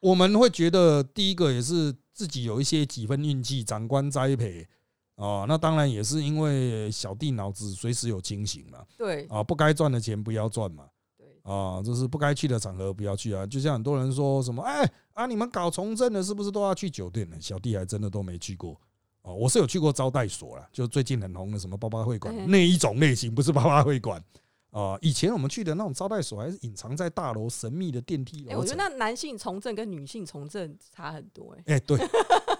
[0.01, 4.65] 我们会觉得，第一个也是自己有一些几分运气，长官栽培
[5.17, 8.79] 啊，那当然也是因为小弟脑子随时有清醒嘛。
[8.97, 10.85] 对啊，不该赚的钱不要赚嘛。
[11.19, 13.45] 对啊，就是不该去的场合不要去啊。
[13.45, 17.37] 就像很多人说什么，哎啊，你们搞从政的，是不是都要去酒店呢？
[17.41, 18.81] 小弟还真的都没去过。
[19.23, 24.23] 哦，我是有去过招待所啦，就最近很红的什么八八会馆那一种类型，不是八八会馆
[24.73, 24.99] 啊。
[25.01, 31.75] 以前我们去的那种招待所，还是隐藏在大楼神秘的电梯哎，我觉得那男性从政跟女性从政差很多哎。
[31.75, 31.97] 哎，对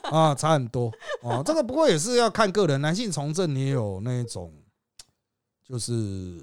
[0.05, 0.91] 啊，差很多
[1.23, 1.43] 啊。
[1.43, 4.53] 这个不过也是要看个人，男性从政也有那种，
[5.63, 6.41] 就是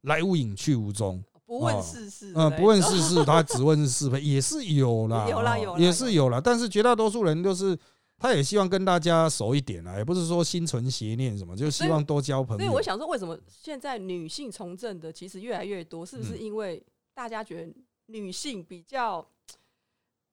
[0.00, 6.40] 来无影去无踪，不问世事，嗯，不问世事，他只问是非， 也是有啦，有啦有，也是有啦。
[6.42, 7.78] 但是绝大多数人都是。
[8.22, 12.62] 他也希望跟大家熟一点啊，也不是说心存邪念什么，就希望多交朋友。
[12.62, 16.06] 所以我想说，为什么现在女性从政的其实越来越多？
[16.06, 16.82] 是不是因为
[17.12, 17.74] 大家觉得
[18.06, 19.26] 女性比较？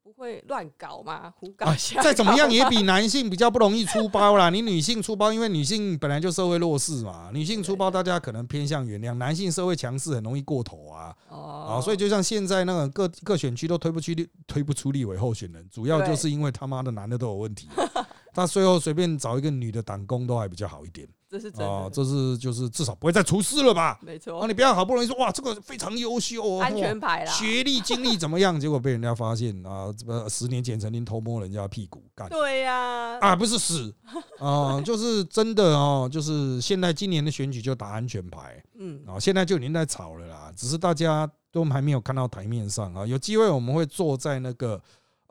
[0.02, 1.32] 不会乱搞嘛？
[1.38, 1.68] 胡搞
[2.02, 4.50] 再怎么样也比男性比较不容易出包啦。
[4.52, 7.30] 你女性出包，因为女性本来就社会弱势嘛。
[7.34, 11.16] 女性出包，大家可能偏向原谅；男性社会强势，很容易过头啊。
[11.30, 17.68] 啊，所以就像现在那个各各选区都推不出立推不出立委候选人，主要就是因为他妈的男的都有问题。
[18.34, 21.08] 他最后随便找一个女的党工都还比较好一点。
[21.30, 24.00] 这是真的，这是就是至少不会再出事了吧？
[24.02, 24.40] 没错。
[24.40, 28.60] 啊，你不要好不容易说哇，这个非常优秀哦，安全牌啦，学历经历怎么样？
[28.60, 32.28] 结果被人家发现啊，这个十年前曾经偷摸人家屁股干。
[32.30, 33.94] 对呀，啊，不是死
[34.40, 44.82] 啊，就是真的哦，就是现在今年的选举就打安全牌，嗯，啊，现在就已经在吵了啦，只是大家都还没有看到台面上啊，有机会我们会坐在那个。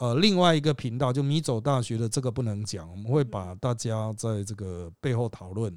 [0.00, 5.76] 呃，另外一个频道就米走大学的这个不能讲，我们会把大家在这个背后讨论，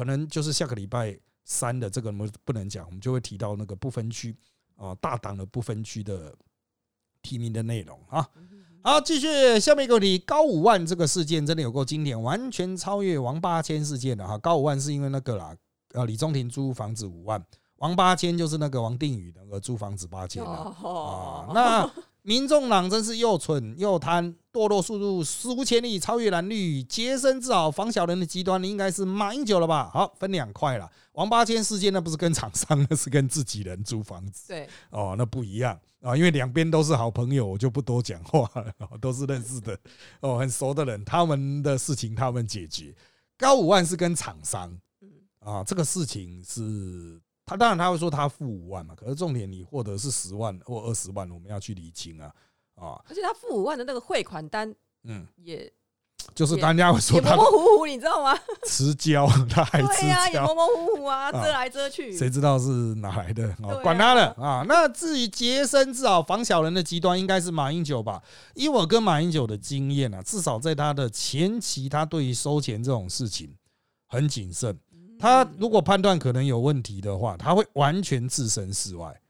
[0.00, 4.34] 可能就是下个礼拜三的这个我们不能讲，我们就会提到那个不分区
[4.76, 6.34] 啊，大党的不分区的
[7.20, 8.26] 提名的内容啊。
[8.82, 14.38] 好，继续下面一个问题，高五万这个事件真的有够经典，完全超越王八千事件的哈。
[14.38, 15.54] 高五万是因为那个啦，
[15.92, 17.44] 呃，李宗廷租房子五万，
[17.76, 21.50] 王八千就是那个王定宇那个租房子八千啊。
[21.52, 21.90] 那。
[22.22, 29.90] 民众党真是又蠢又贪，堕落速度史无前例，超越蓝绿，洁身自好防小人的极端，应该是马英九了吧？
[29.92, 30.90] 好，分两块了。
[31.12, 34.48] 王八千事件那不是跟厂商， 那是跟自己人租房子。
[34.48, 39.78] 对，哦，那不一样啊，因为两边都是好朋友，我就不多讲话了， 都是认识的，
[40.20, 42.94] 哦，很熟的人，他们的事情他们解决。
[43.36, 44.76] 高五万是跟厂商，
[45.40, 47.20] 啊，这个事情是。
[47.46, 52.32] 他当然他会说他付五万嘛，可是重点你获得是十万或二十万，我们要去理清啊
[52.80, 53.00] 啊！
[53.08, 55.70] 而且他付五万的那个汇款单，嗯，也
[56.34, 58.38] 就是大家会说模模糊糊，你知道吗？
[58.66, 63.54] 迟交，他还迟交，也模模糊糊啊，遮来遮去，谁知道是哪来的？
[63.82, 64.64] 管他了啊！
[64.66, 68.22] 那至于洁身自好防小人的极端，应该是马英九吧？
[68.54, 73.54] 以我跟马英九的经验啊，至少在他的前期，他对于收钱这种事情
[74.06, 74.78] 很谨慎。
[75.18, 79.20] 他如果判断可能有问题的话，他会完全置身事外，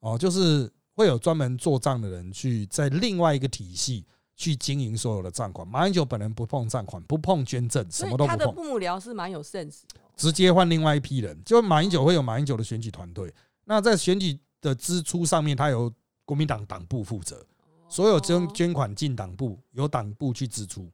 [0.00, 5.64] 哦，就是会有专门做账的人去在另外一个体系去经营所有的账款。
[5.68, 8.36] 马英九本人不碰账款，不碰捐赠，什么都不碰。
[8.36, 9.82] 他的幕僚是蛮有 sense，
[10.16, 11.40] 直接换另外一批人。
[11.44, 13.32] 就马英九会有马英九的选举团队，
[13.64, 15.88] 那在选举的支出上面，他由
[16.24, 17.46] 国民党党部负责，
[17.88, 20.90] 所有捐捐款进党部，由党部去支出。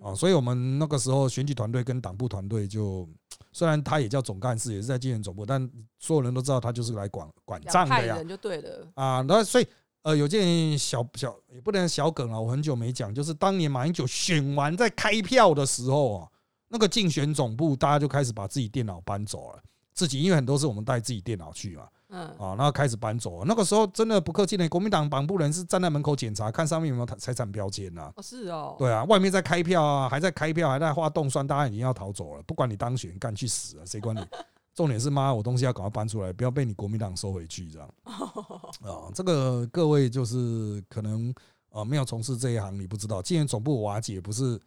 [0.00, 3.06] 哦，所以我们那个时候选举团队跟党部团队就。
[3.52, 8.22] 虽然他也叫总干事，也是在竞选总部，但所有人都知道他就是来管管账的呀。
[8.24, 9.66] 就对了啊，那所以
[10.02, 16.28] 呃，有件小小也不能小梗啊，我很久没讲，就是当年马英九选完在开票的时候啊，
[16.68, 19.62] 那个竞选总部大家就开始把自己电脑搬走了，
[19.92, 23.42] 自己因为很多是我们带自己电脑去嘛，嗯，啊，然后开始搬走。
[23.44, 28.12] 那个时候真的不客气呢，国民党党部人是站在门口检查，看上面有没有财产标签呐。
[28.14, 32.42] 哦，是哦，对啊，外面在开票啊，还在开票，还在画动算，大家已经要逃走了。
[32.42, 34.20] 不管你当选，干去死啊，谁管你？
[34.74, 39.10] 重点是妈，我东西要赶快搬出来，不要被你国民党收回去，这样啊。
[39.14, 41.34] 这个各位就是可能
[41.70, 44.58] 啊没有从事这一行，你不知道，既然总部瓦解不是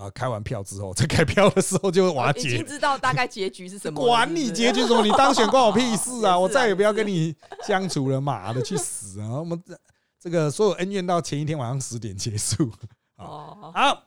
[0.00, 4.02] 啊开完票之后，在开票的时候就瓦解，已经知道大概结局是什么。
[4.02, 6.38] 管你结局什么，你当选关我屁事啊！
[6.38, 7.36] 我再也不要跟你
[7.66, 9.38] 相处了，妈的，去死啊！
[9.38, 9.78] 我们这
[10.18, 12.70] 这个所有恩怨到前一天晚上十点结束。
[13.16, 14.04] 哦，好。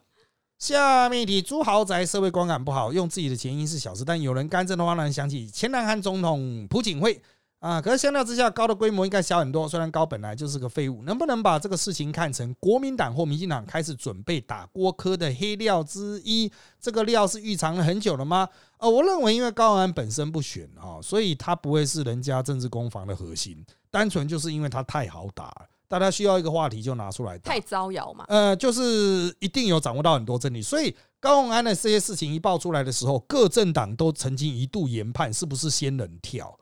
[0.59, 7.21] 下面一题：租豪宅社会观感不好，用自己的钱因是小事，但有人干政的话，让人想起前南韩总统朴槿惠
[7.63, 7.81] 啊。
[7.81, 9.67] 可是相较之下，高的规模应该小很多。
[9.67, 16.51] 虽然高本来就是个废物，能不能把这个事情看成国民党或民进党开始准备打郭科的黑料之一？
[16.79, 18.47] 这个料是预藏了很久了吗？
[18.77, 25.67] 呃，我认为因为高安本身不选啊，所以他不会是人家政治攻防的核心，单纯就是因为他太好打了。
[25.87, 28.25] 大家需要一个话题就拿出来，太招摇嘛？
[28.27, 36.57] 呃，就是一定有掌握到很多真理，所以高鸿安的这些事情一爆出来的时候，各政党都曾经一度研判是不是仙人跳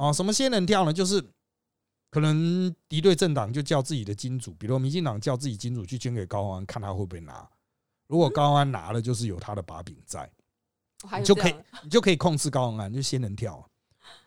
[0.00, 0.12] 啊？
[0.12, 0.92] 什么仙人跳呢？
[0.92, 1.22] 就是
[2.10, 7.48] 可能敌对政党就叫自己的金主，比如民进党叫自己金主去捐给高鸿安，看他会不会拿。
[8.06, 10.30] 如果高鸿安拿了，就是有他的把柄在，
[11.18, 13.64] 你就可以你就可以控制高鸿安，就仙人跳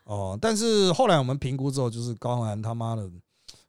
[0.03, 0.38] 哦。
[0.41, 3.09] 但是后来我们评估之后，就是高鸿安他妈的。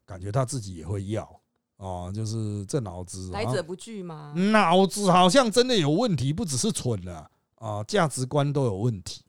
[0.07, 1.41] 感觉他自己也会要
[1.79, 4.35] 哦，就是这脑子来者不拒吗？
[4.53, 9.25] 脑子好像真的有问题，不只是蠢了啊，价值观都有问题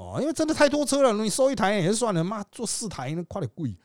[0.00, 0.18] 哦。
[0.20, 3.76] 因为真的太多车了，你收一台也是算了，妈坐四台那快点贵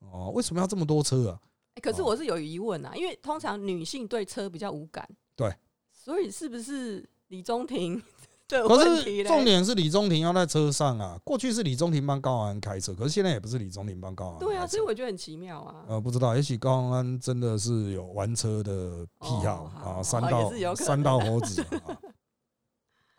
[0.00, 0.30] 哦。
[0.34, 1.40] 为什么要这么多车啊？
[1.82, 5.54] 可是我是有疑问啊，因为通常女性对车比较无感，对，
[5.92, 8.02] 所以是不是李宗廷？
[8.48, 11.18] 可是重点是李宗廷要在车上啊。
[11.24, 14.38] 过去是李宗廷帮高安开车，可是现在也不是李宗廷帮高安。
[14.38, 15.84] 对啊，所以我觉得很奇妙啊。
[15.88, 21.98] 呃，不知道，也许高安真的是有玩车的癖好啊，三道三道猴子啊。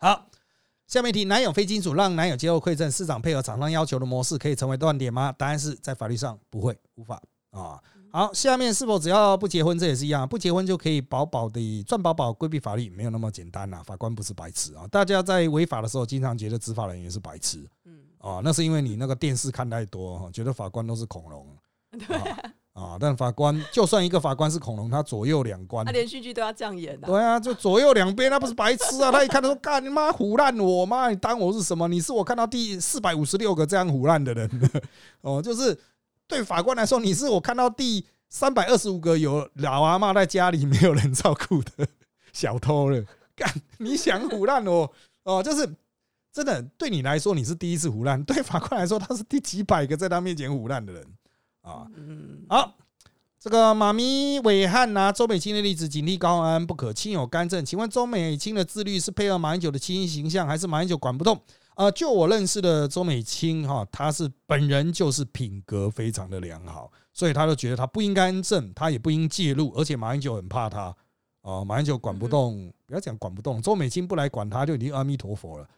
[0.00, 0.26] 好，
[0.88, 5.30] 下面题：男友非金属让男友接受馈赠，市长配合厂商要求的模式可以成为断点吗？
[5.36, 7.78] 答案是在法律上不会，无法啊。
[8.10, 12.88] 好，下面是否只要不结婚，这也是一样，不结婚就可以饱饱的赚饱饱，规避法律？
[12.88, 14.86] 没有那么简单呐，法官不是白痴啊！
[14.86, 21.46] 大家在违法的时候，经常觉得执法人员是白痴，嗯，啊，那是因为你那个电视看太多哈，觉得法官都是恐龙，
[21.98, 22.52] 对 啊，
[23.00, 29.10] 但法官就算一个法官是恐龙，他左右两关，他连续剧都要这样演的，对啊，就左右两边，他不是白痴啊！
[29.10, 31.88] 他一看他说：“干你妈，胡烂我妈，你当我是什么？
[31.88, 34.70] 你是我看到第四百五十六个这样胡烂的人，
[35.22, 35.78] 哦，就是。”
[36.28, 41.88] 对法官来说，你是我看到第三百二十五个有老阿妈在家里没有人照顾的
[42.34, 43.02] 小偷了。
[43.34, 44.90] 干，你想胡乱哦
[45.24, 45.66] 哦，就是
[46.30, 51.02] 真的对你来说你是第一次胡烂，对法官来说他是第几百个在他面前胡烂的人
[51.68, 51.86] 啊。
[51.94, 52.74] 嗯好，
[53.38, 57.64] 这个妈咪伟汉拿周美青的例子，警惕高安不可亲友干政。
[57.64, 61.40] 请问周美青的自律是配合马英九的亲形象，还是马英九管不动？
[61.74, 70.92] 啊，就我认识的周美青哈，她是本人就是品格非常的良好，所以他就觉得他不应该正，他也不应介入，而且马英九很怕他
[71.42, 75.68] 啊，马英九管不动，不要讲管不动，周美青不来管他，就已经阿弥陀佛了。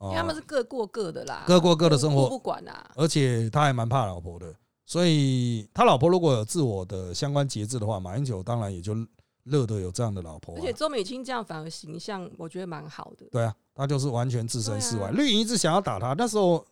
[0.00, 2.88] 因为他们是各过各的啦，各过各的生活，不管啦。
[2.94, 4.54] 而且他还蛮怕老婆的，
[4.88, 8.96] 所以他老婆如果有自我的相关节制的话，马英九当然也就。
[9.44, 13.24] 乐得有这样的老婆，而且周美青这样反而形象，我觉得蛮好的。
[13.30, 15.10] 对啊，他就是完全置身事外。
[15.12, 16.62] 绿营一直想要打他，那时候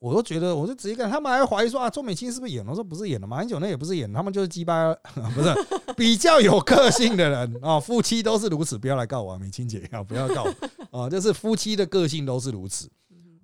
[0.00, 2.66] 我都觉得，我就直接看，他们还怀疑说啊，周美青是不是演？
[2.66, 4.92] 我说不是演的，马英九那也不是演，他们就是鸡巴，
[5.32, 5.54] 不是
[5.96, 7.78] 比较有个性的人啊。
[7.78, 10.44] 夫妻都是如此，不要来告我，啊美青姐啊，不要告
[10.90, 12.90] 我啊，就是夫妻的个性都是如此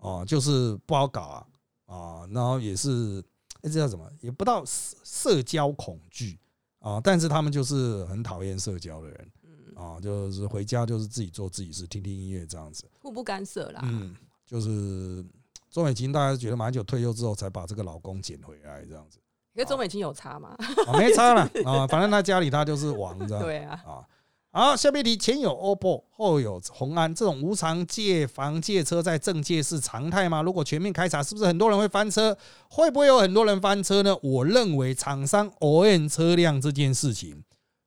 [0.00, 1.46] 啊，就是不好搞啊
[1.86, 3.22] 啊，然后也是
[3.68, 4.10] 这叫什么？
[4.20, 6.38] 也不到社交恐惧。
[6.80, 6.98] 啊！
[7.04, 9.32] 但是他们就是很讨厌社交的人，
[9.76, 13.82] 啊，就是回家就是自己做自己事，听听音乐这样子，互不干涉啦。
[13.84, 15.22] 嗯，就是
[15.68, 19.18] 周美琴，大家觉得蛮久退休之后才把这个老公捡回来这样子。
[19.54, 20.56] 跟周美琴有差吗？
[20.98, 23.44] 没差了啊，反正他家里他就是王这样。
[23.44, 24.08] 对啊，啊。
[24.52, 30.42] 好，下面题：前有 OPPO，后有红安，这种无偿借房借车在政界是常态吗？
[30.42, 32.36] 如果全面开查，是不是很多人会翻车？
[32.68, 34.16] 会不会有很多人翻车呢？
[34.20, 37.44] 我认为厂商 ON 车辆这件事情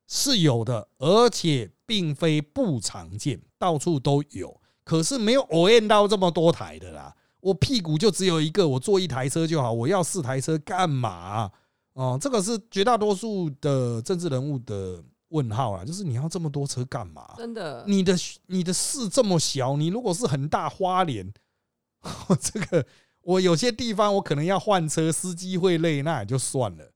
[0.07, 4.61] 是有的，而且并非不常见，到处都有。
[4.85, 7.13] 可是没有 ON 到这么多台的啦。
[7.41, 11.51] 我屁股就只有一个，我坐一台车就好，我要四台车干嘛？
[11.91, 15.03] 哦，这个是绝大多数的政治人物的。
[15.33, 17.33] 问号啊，就是你要这么多车干嘛？
[17.37, 18.15] 真的，你的
[18.45, 21.33] 你的市这么小，你如果是很大花莲，
[22.39, 22.85] 这个
[23.21, 26.91] 我有些地方我可能要换车，司机会累，那也就算了。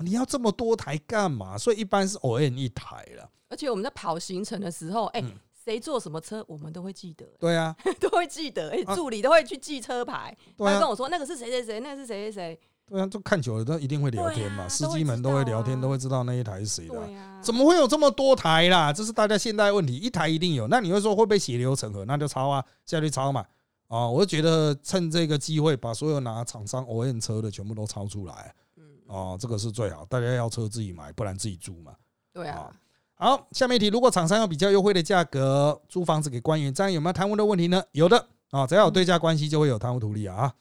[0.00, 1.56] 你要这么多台干嘛？
[1.58, 3.28] 所以一般是 O N 一台了。
[3.48, 5.24] 而且我们在跑行程的时候，哎，
[5.64, 7.26] 谁坐什么车，我们都会记得。
[7.38, 8.70] 对啊， 都会记得。
[8.70, 12.60] 哎，助理都会去记车牌，他会跟我说那个是谁谁谁，那个是谁谁谁。
[12.88, 14.68] 对啊，就看久了，都一定会聊天嘛。
[14.68, 16.98] 司机们都会聊天，都会知道那一台是谁的。
[17.00, 18.92] 啊，怎么会有这么多台啦？
[18.92, 20.66] 这是大家现代问题，一台一定有。
[20.68, 22.04] 那你会说会不会血流成河？
[22.06, 23.44] 那就抄啊，下去抄嘛。
[23.88, 28.54] 啊，我就觉得趁这个机会，把所有拿厂商 O N 车的全部都抄出来。
[28.76, 30.04] 嗯，哦，这个是最好。
[30.06, 31.92] 大家要车自己买，不然自己租嘛。
[32.32, 32.70] 对啊。
[33.14, 37.82] 好，下面一题，如果厂商有比较优惠的价格租房子给官员，这样有没有贪污的问题呢？
[37.92, 40.54] 有的啊，只要有对价关系，就会有贪污图利啊。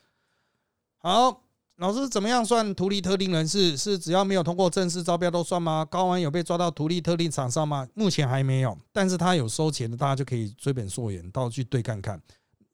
[0.98, 1.42] 好。
[1.78, 3.78] 老师怎么样算图利特定人士？
[3.78, 5.86] 是只要没有通过正式招标都算吗？
[5.86, 7.88] 高安有被抓到图利特定厂商吗？
[7.94, 12.20] 目前还没有，但是他有收钱的，大家就可以追本溯源，到去对看看，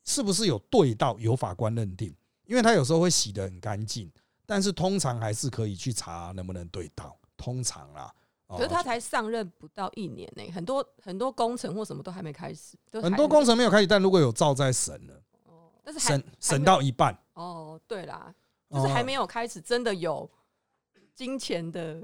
[0.06, 2.16] 是不是有对到有法官认定？
[2.46, 4.10] 因为他有时候会洗得很干净，
[4.46, 7.18] 但是通常还是可以去查能不能对到。
[7.36, 8.10] 通常啦，
[8.48, 15.14] 可是他才上任不到一年呢，很多很多工程或什么都还没开始，很多工程没有开始，但如果有照在审了，
[15.48, 18.34] 哦，但是审审到一半，哦，对啦。
[18.74, 20.30] 就是还没有开始，真的有
[21.16, 22.02] 金钱的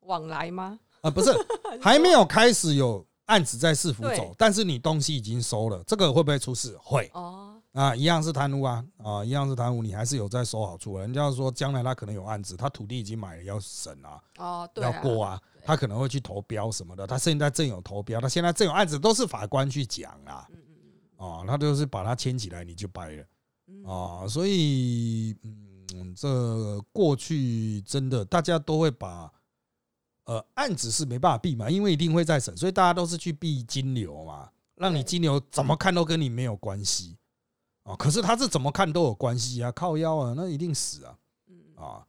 [0.00, 0.78] 往来吗？
[1.00, 1.30] 啊，不是，
[1.82, 6.76] 还没有开始有案子在市府走，但是你东西已经收了，这个会不会出事？
[6.80, 10.96] 会哦，啊，一样是贪污啊，啊，一样是贪污，你还是有在收好处。
[10.98, 17.06] 人家说将来他可能有案子，他土地已经买了要审啊，哦，对要过啊，他可能会去投标什么的。
[17.06, 23.24] 他现在正有投标，他现在正有案子，都是法官去讲啊，嗯嗯嗯，啊，他就是把它牵起来，你就掰了
[23.84, 25.65] 啊，所以嗯。
[25.94, 29.32] 嗯，这过去真的大家都会把，
[30.24, 37.16] 呃，案子是没办法避嘛，因为一定会再审，所以大家都是去避金流嘛，让你金流怎么看都跟你没有关系
[37.84, 37.94] 啊。
[37.96, 41.18] 可是他是怎么看都有关系啊，靠腰啊，那一定死啊。
[41.76, 42.06] 啊，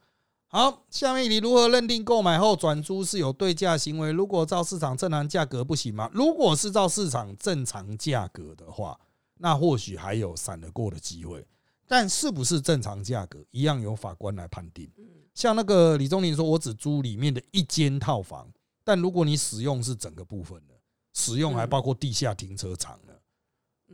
[0.47, 4.11] 好，下面你如何认定购买后转租是有对价行为？
[4.11, 6.09] 如果照市场正常价格不行吗？
[6.13, 8.97] 如果是照市场正常价格的话，
[9.39, 11.45] 那或许还有闪得过的机会。
[11.87, 14.91] 但是不是正常价格，一样由法官来判定。
[15.33, 18.51] 像那个李宗林说，我只租里面的一间套房，
[18.83, 20.73] 但如果你使用是整个部分的，
[21.13, 23.13] 使用还包括地下停车场呢。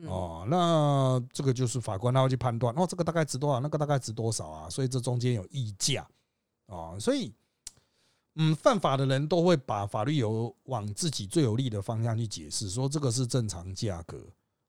[0.08, 4.70] 哦，那这个就是法官他会去判断，哦，这个大概值多少，那个大概值多少啊？
[4.70, 6.08] 所以这中间有溢价
[6.66, 7.32] 啊，所以，
[8.36, 14.26] 嗯，犯法的人都会把法律有往自己最有利的方向去解释，说这个是正常价格。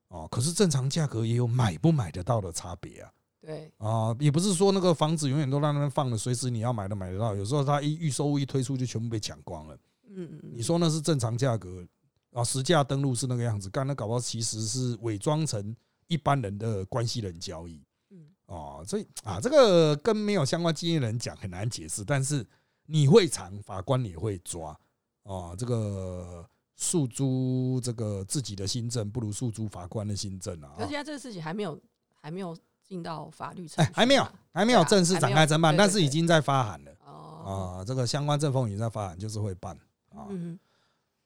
[0.09, 3.11] 哦，可是正常价格也有买不买得到的差别啊。
[3.45, 7.35] 对啊，也不是说那个房子永远都在那边放着，随时你要买都买得到。
[7.35, 9.75] 有时候它一预售物一推出就全部被抢光了。
[10.09, 11.85] 嗯嗯你说那是正常价格
[12.31, 12.43] 啊？
[12.43, 15.75] 实价登录是那个样子，干那搞不好其实是伪装成
[16.07, 17.81] 一般人的关系人交易。
[18.09, 22.45] 嗯哦，所以啊，这个跟没有相关经验人讲很难解释，但是
[22.85, 24.77] 你会藏，法官也会抓
[25.23, 26.45] 啊，这个。
[26.77, 30.73] 诉诸这个自己的新政，不如诉诸法官的新政啊！
[30.77, 31.79] 而现在这个事情还没有
[32.19, 32.53] 还没有
[32.87, 36.91] 进到法律程序，还没有还没有正式展开侦办，但是已经在发函了。
[37.03, 39.77] 哦，啊，这个相关政风已经在发函，就是会办
[40.09, 40.27] 啊。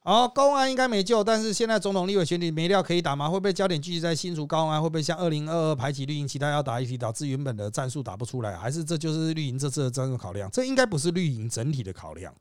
[0.01, 3.29] 好，高安应该没救，但是现在总统立委选举没料可以打吗？
[3.29, 4.81] 会不会焦点聚集在新竹高安？
[4.81, 8.57] 会不会像二零二二排挤绿营，其他要打一起，导致原本的战术打不出来？
[8.57, 10.49] 还是这就是绿营这次的战术考量？
[10.51, 12.33] 这应该不是绿营整体的考量，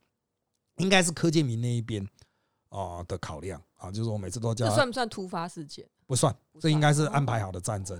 [0.76, 2.06] 应该是柯建明那一边。
[2.70, 5.86] 哦的考量啊，就是我每次都叫这算不算突发事件？
[6.06, 7.98] 不算，这应该是安排好的战争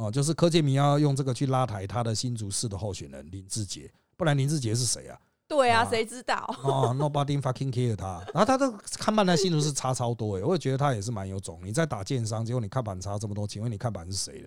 [0.00, 0.10] 哦。
[0.10, 5.18] 就是柯建明要用这个去拉抬他的新竹市的候选人林志杰，不然林志杰是谁啊？
[5.46, 6.44] 对啊，谁知道？
[6.62, 8.22] 哦，Nobody fucking care 他。
[8.32, 11.60] 然后他的看板在新竹市差超多哎，我也觉得他也是蛮有种。
[11.64, 14.44] 你在打建商，结果你看板差这么多，请问你看板是谁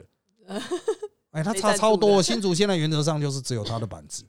[0.47, 0.61] 的？
[1.31, 2.21] 哎，他差超多。
[2.21, 4.23] 新竹现在原则上就是只有他的板子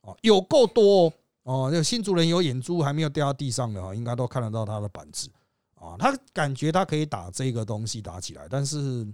[0.00, 1.12] 哦，有够多。
[1.42, 5.28] 哦，就新竹人有眼珠还没有掉到地上的哈，应该都看得到他的板子
[5.74, 5.94] 啊。
[5.98, 9.06] 他感觉他可以打这个东西打起来，但是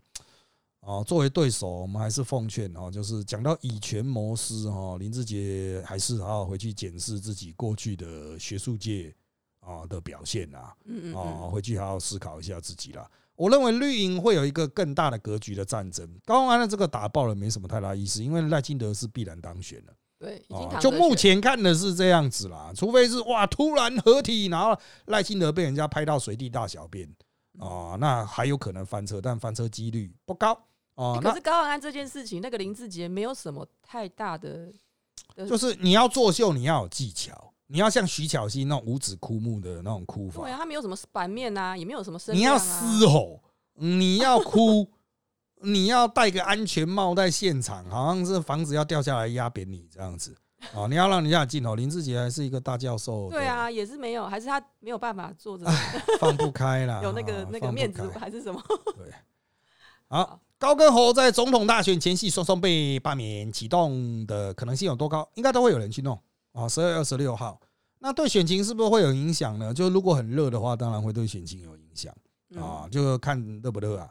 [0.81, 9.15] 啊，作为对手，我们还是奉劝啊，就是讲到以权谋私哈，林志杰还是好好回去检视自己过去的学术界
[9.61, 10.75] 啊的表现啊，
[11.15, 13.09] 啊，回去好好思考一下自己啦。
[13.37, 19.95] 我认为绿营会有一个更大的格局的战争，高安的这个打爆了没什么太大意思，因为赖清德是必然当选的。
[20.19, 20.43] 对，
[20.81, 27.11] 就目前看的是这样子啦，除非是哇突然合体，然后赖清德被人家拍到随地大小便
[27.59, 30.59] 啊，那还有可能翻车，但翻车几率不高
[31.05, 31.21] 啊。
[31.21, 34.73] 可是高安安这件事情，那个林志杰没有什么太大的，
[35.49, 40.43] 就是你要作秀，你要有技巧，你要像徐巧芯那种五指枯木的那种哭法。
[40.43, 43.41] 对，他没有什么版面啊，也没有什么声，你要嘶吼，
[43.75, 44.89] 你要哭。
[45.63, 50.35] 你要戴个安全帽在现场，好像是房子要掉下来压扁你这样子
[50.73, 50.87] 啊！
[50.89, 55.67] 你要让人家镜头，林志杰还是一个大教授，对啊，也是没有，还是他没有办法做着，
[56.19, 58.59] 放不开啦， 有那个那个面子还是什么？
[58.97, 59.13] 对，
[60.09, 65.27] 好， 高跟猴在总统大选前夕双双被罢免，启动的可能性有多高？
[65.33, 66.21] 应该都会有人去弄
[66.53, 66.69] 啊！
[66.69, 67.59] 十二月二十六号，
[67.99, 69.73] 那对选情是不是会有影响呢？
[69.73, 72.15] 就如果很热的话，当然会对选情有影响
[72.59, 74.11] 啊，就看热不热啊。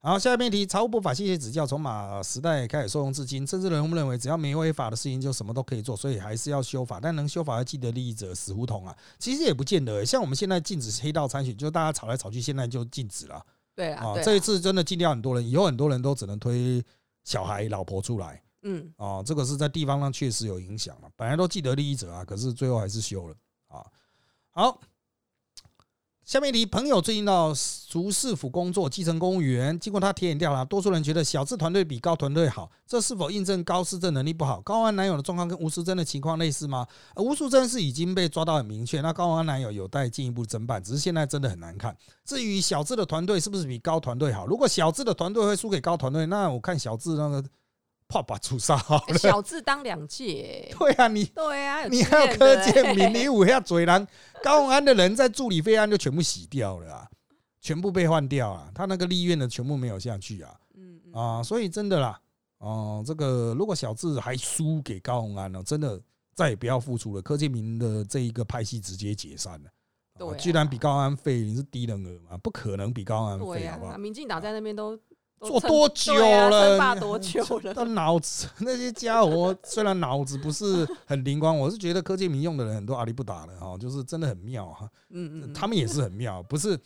[0.00, 6.98] 好，下面题，财务部法谢谢指教，从马时代开始受用至今，政治人物认为只要没违法的事情，就什么都可以做，所以还是要修法。
[7.00, 10.04] 但能修法要既得利益者死胡同啊，其实也不见得。
[10.04, 13.40] 像我们现在禁止黑道参选，就大家吵来吵去，现在就禁止了。
[13.78, 16.84] 对啊，这一次真的尽量很多人，以后很多人都只能推
[17.22, 18.42] 小孩、老婆出来。
[18.62, 21.08] 嗯，啊，这个是在地方上确实有影响了。
[21.14, 23.36] 本来都既得利益者啊，可是最后还是修了
[23.68, 23.86] 啊。
[24.50, 24.80] 好。
[26.28, 27.54] 下面一题，朋友最近到
[27.88, 29.80] 竹市府工作，基层公务员。
[29.80, 34.60] 经过他田野调查，多数人觉得小智团队比高团队好，这是否印证高市政能力不好？
[34.60, 36.86] 高安男友的状况跟吴淑珍的情况类似吗？
[37.16, 41.96] 吴淑珍是已经被抓到很明确，那高安男友有待进一步侦办，只是现在真的很难看。
[42.26, 44.46] 至于小智的团队是不是比高团队好？
[44.46, 47.42] 如果小智的团队会输给高团队，那我看小智那个。
[48.08, 54.04] 怕把出杀好了，小智当两届， 对啊，你对啊，你还有柯建明，你五下嘴狼，
[54.42, 57.08] 高安的人在助理费案就全部洗掉了啊，
[57.60, 62.18] 全部被换掉啊，他那个立院的全部没有下去啊，嗯啊，所以真的啦，
[62.58, 66.00] 哦，这个如果小智还输给高鸿安了，真的
[66.34, 69.70] 再也不要复出了，柯建明的这一个派系直接解散了，
[70.18, 72.38] 对，居然比高安废，你是低能儿嘛？
[72.38, 73.98] 不可能比高安废，好不好？
[73.98, 74.98] 民进党在那边都。
[75.40, 76.98] 做 多久了？
[76.98, 77.74] 多久了？
[77.74, 84.90] 他脑子那些家伙虽然脑子不是很灵光，我是觉得柯建明用的人很多阿里不打的哈，就是真的很妙哈。
[85.10, 86.78] 嗯嗯，他们也是很妙，不是？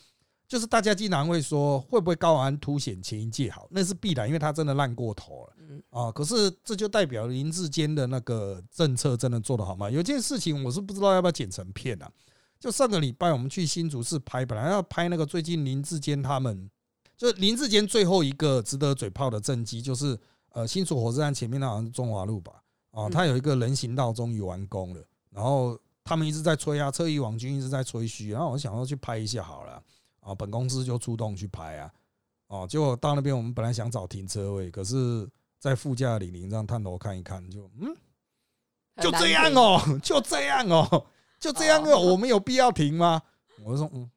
[0.49, 3.67] 就是大家经常会说会不会高安凸显前一届好？
[3.71, 5.53] 那是必然，因为他真的烂过头了。
[5.59, 9.91] 嗯啊，可是这就代表林志坚的那个政策真的做得好吗？
[9.91, 12.11] 有件事情我是不知道要不要剪成片啊。
[12.61, 16.71] 就上个礼拜我们去新竹市拍，本来要拍那个最近林志坚他们。
[17.23, 20.19] 就林志坚最后一个值得嘴炮的政绩，就是
[20.51, 22.61] 呃新竹火车站前面那好像是中华路吧，
[22.91, 25.01] 啊，他有一个人行道终于完工了，
[25.31, 29.81] 然后他们一直在吹啊，侧翼网军一直在吹嘘，然后我想要去拍一下好了，
[30.19, 31.93] 啊，本公司就出动去拍啊，
[32.49, 35.25] 哦，结果到那边我们本来想找停车位，可是
[35.61, 37.97] 在副驾李林这样探头看一看，就嗯，
[39.01, 41.07] 就这样哦，就这样哦，
[41.39, 43.23] 就这样哦，我们有必要停吗？
[43.65, 44.11] 我就说嗯。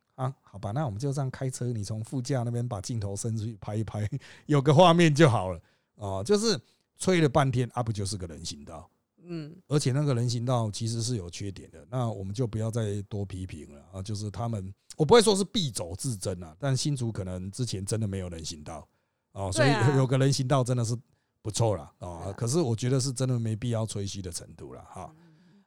[0.55, 4.09] 啊，好吧，那我们就这样开车，你从副驾那边把镜头伸出去拍一拍，
[4.45, 5.59] 有个画面就好了。
[5.95, 6.57] 哦，就是
[6.97, 8.89] 吹了半天，啊，不就是个人行道？
[9.27, 14.01] 嗯，而且那个人行道其实是有缺点的，那我们就不要再多批评了啊。
[14.01, 18.87] 就是他们，我不会说是必走自珍啊，但新竹可能之前真的没有人行道
[19.33, 20.95] 哦，所以有个人行道真的是
[21.41, 22.31] 不错了啊。
[22.31, 25.13] 可是我觉得是真的没必要吹嘘的程度了哈。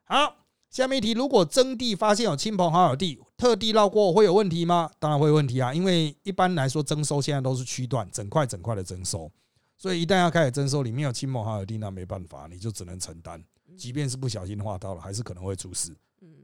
[0.04, 0.34] 好。
[0.70, 4.90] 下面一题：如果征地发现有亲朋好友地，特地绕过会有问题吗？
[4.98, 9.30] 当然会有问题啊，因为一般来说征收现在都是区段，整块整块的征收，
[9.76, 13.42] 所以一旦要开始征收，里面有亲朋好友地，那没办法，你就只能承担，
[13.76, 15.94] 即便是不小心划到了，还是可能会出事。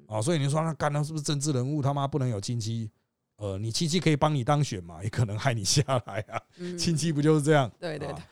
[0.07, 1.83] 啊，所以你说那干了是不是政治人物？
[1.83, 2.91] 他妈不能有亲戚？
[3.37, 6.41] 呃，你亲戚可以帮你当选嘛，也可能害你下来啊。
[6.79, 7.71] 亲戚不就是这样？
[7.79, 8.23] 对对对。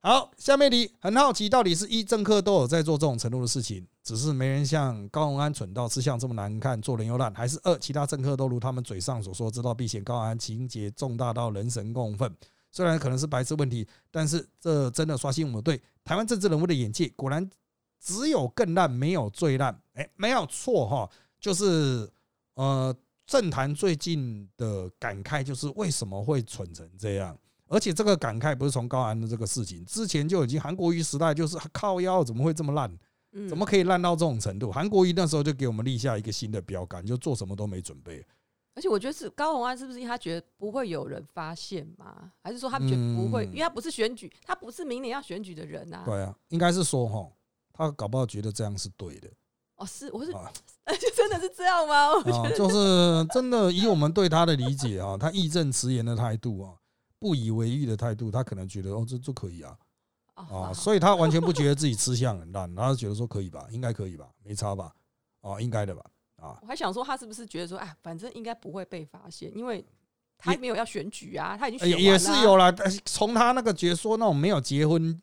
[0.00, 12.32] 好，下面题很好奇，到底是一政客都有在做这种程度的事情，只是没人像高鸿安蠢到吃相这么难看，做人又烂，还是二其他政客都如他们嘴上所说，知道避嫌高安情节重大到人神共愤。
[12.70, 17.08] 虽然可能是白痴问题，但是这真的刷新我们对台湾政治人物的眼界。
[17.16, 17.50] 果然
[17.98, 19.76] 只有更烂，没有最烂。
[19.94, 22.08] 哎，没有错哈，就是
[22.54, 22.94] 呃，
[23.26, 27.36] 政坛最近的感慨就是为什么会蠢成这样。
[27.68, 32.90] 而且这个感慨不是从高安的这个事情，之前就已经韩国瑜时代就是靠腰，怎么会这么烂？
[33.48, 34.72] 怎么可以烂到这种程度？
[34.72, 38.24] 韩国瑜那时候就给我们立下一个新的标杆，就做什么都没准备。
[38.74, 42.32] 而且我觉得是高鸿安是不是因为他觉得不会有人发现吗？
[42.42, 43.44] 还是说他觉得不会？
[43.46, 46.02] 因为他不是选举，他不是明年要选举的人啊。
[46.06, 47.28] 对啊，应该是说哈，
[47.72, 49.28] 他搞不好觉得这样是对的。
[49.76, 50.32] 哦，是，我是，
[51.14, 52.14] 真的是这样吗？
[52.16, 56.72] 啊，就是真的以我们对他的理解啊，他义正辞严的态度啊。
[57.18, 59.76] 不以为意的态度，他可能觉得哦，这这可以啊，
[60.34, 64.94] 啊，所以他完全不觉 得自己吃相很烂，然后觉得说可以吧，应该可以吧，没差吧，
[65.40, 66.02] 哦，应该的吧，
[66.36, 69.84] 啊，我还想说他是不是觉得说，哎，反正应该不会被发现，因为
[70.36, 75.20] 他没有要选举啊，他已经也也是有了，但是从他那个觉说那种没有结婚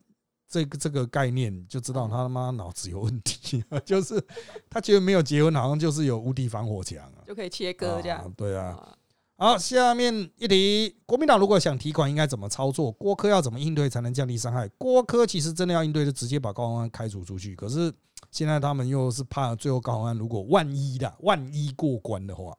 [0.50, 4.22] 这个这个概念，就知道他他妈脑子有问题， 就是
[4.70, 8.98] 他觉得没有结婚好像就是有无敌防火墙啊，就可以切割这样，对啊。
[9.38, 12.90] 好，下面一题，国民党如果想提款，应该怎么操作？
[12.94, 14.66] 郭科要怎么应对才能降低伤害？
[14.78, 17.54] 郭科其实真的要应对，就直接把高鸿安开除出去。
[17.54, 17.94] 可是
[18.32, 22.56] 现在他们又是怕最后高鸿安如果万一的万一过关的话，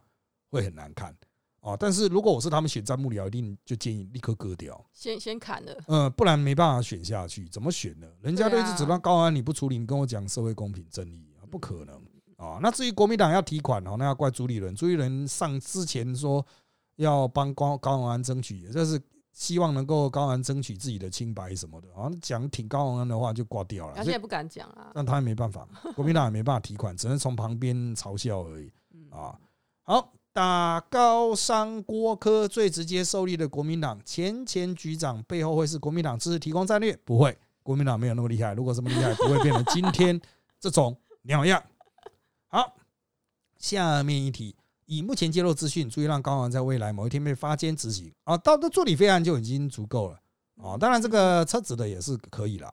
[0.50, 1.16] 会很难看
[1.60, 1.74] 啊。
[1.74, 5.74] 但是如果我是他们选战幕僚，一定就建议立刻割掉，先先砍了。
[5.88, 7.48] 嗯，不然没办法选下去。
[7.48, 8.06] 怎么选呢？
[8.20, 11.96] 人家都一直指望高鸿安，你不处理，你跟我讲社会公平正义啊，不可能
[12.36, 12.58] 啊。
[12.60, 14.74] 那至于国民党要提款哦，那要怪朱立伦。
[14.76, 16.46] 朱立伦上之前说。
[16.96, 19.00] 要帮高高宏安争取，这是
[19.32, 21.88] 希望能够高宏安争取自己的清白什么的。
[21.94, 24.90] 好像讲挺高宏安的话就挂掉了，他现在不敢讲啊。
[24.94, 28.72] 但他也没办法， 国民党也没办法提款，只能从旁边嘲笑而已。
[29.10, 29.38] 啊，
[29.82, 36.94] 好，打高商郭科最直接受力的国民党前前局长背后会是国民党支持提供战略？
[37.04, 38.52] 不会，国民党没有那么厉害。
[38.54, 40.20] 如果这么厉害，不会变成今天
[40.58, 41.62] 这种鸟样。
[42.48, 42.74] 好，
[43.58, 44.56] 下面一题。
[44.86, 50.18] 以目前揭露资讯，足以让高昂在未来某一天被发监执行啊，到这助理费案就已经足够了
[50.56, 50.76] 啊。
[50.76, 52.72] 当然，这个撤职的也是可以了，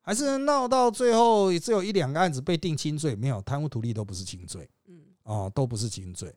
[0.00, 6.34] 还是闹到最后只有一两个案子被定轻罪，没有贪污图利都不是轻罪，嗯，啊，都不是轻罪。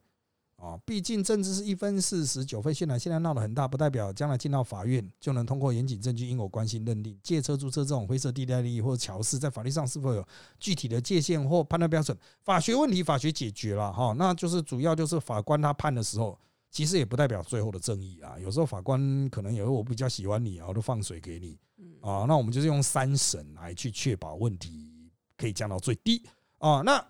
[0.57, 10.27] 啊，毕竟政治是一分四十九分渲染，现在闹得很大，不代表将来进到法院就能通过严谨证据、因果关系认定借车租车这种灰色地带利益或者桥事，在法律上是否有
[10.59, 12.17] 具体的界限或判断标准？
[12.43, 16.35] 法学问题，法学解决了哈，那就是主要就是法官他判的时候，
[16.71, 18.39] 其实也不代表最后的正义啊。
[18.39, 21.55] 有时候法官可能有时候我比较喜欢你啊，我都放水给你
[22.01, 26.23] 啊，那我们就是用三审来去确保问题可以降到最低
[26.57, 27.05] 啊，那。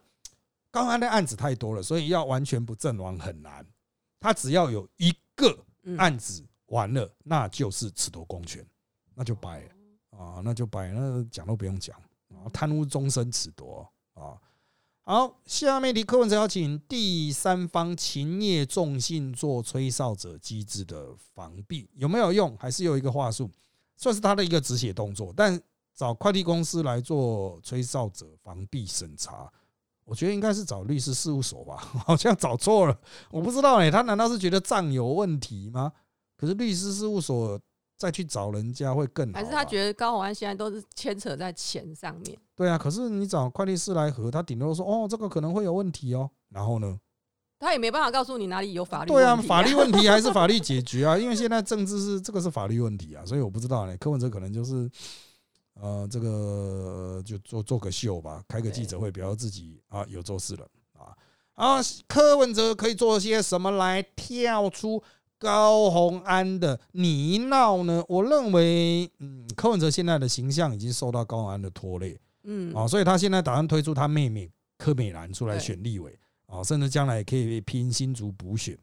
[0.78, 3.66] 高安的案子太多了，所以要完全不阵亡很难。
[4.20, 5.58] 他只要有一个
[5.98, 8.64] 案子完了，那就是褫夺公权，
[9.16, 9.70] 那就白了
[10.20, 11.98] 啊，那就白，那讲都不用讲
[12.30, 14.38] 啊，贪污终身褫夺啊。
[15.02, 22.56] 好，下面的课文则要请第三方勤业重信做吹哨者机制的防弊有没有用？
[22.58, 23.50] 还是有一个话术，
[23.96, 25.60] 算是他的一个止血动作，但
[25.96, 29.52] 找快递公司来做吹哨者防弊审查。
[30.08, 31.76] 我觉得应该是找律师事务所吧，
[32.08, 32.98] 好像找错了，
[33.30, 35.92] 我不知道哎，他难道是觉得账有问题吗？
[36.38, 37.60] 可是律师事务所
[37.98, 42.38] 再去找人家会更好，还是他觉得高宏安现在都是牵扯在钱上面？
[42.56, 46.98] 对啊，可是你找会计师来核，他顶多说哦，这个可能会有问题哦，然后呢，
[47.60, 54.90] 他也没办法告诉你哪里有法律对啊，法律问题还是法律解决啊，因为现在政治是这个是法律问题啊，所以我不知道呢，柯文哲可能就是。
[55.80, 61.16] 呃，这个就做做个秀吧，开个记者会，表示自己啊有做事了啊。
[61.54, 65.02] 啊，柯文哲可以做些什么来跳出
[65.40, 68.04] 高鸿安的泥淖呢？
[68.08, 76.18] 我认为，嗯，柯文哲现在的形象已经受到高鸿安的拖累，嗯，啊，所以他现在打算推出他妹妹柯美兰出来选立委
[76.48, 78.78] 啊，甚至将来也可以拼新竹补选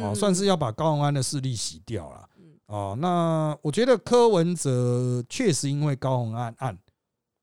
[0.00, 2.28] 啊，算是要把高鸿安的势力洗掉了。
[2.68, 6.78] 哦，那我觉得柯文哲确实因为高红案案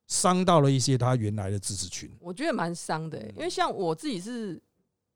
[0.06, 4.62] 伤到了一些他原来的支持群，我觉得蛮伤的，因为像我自己是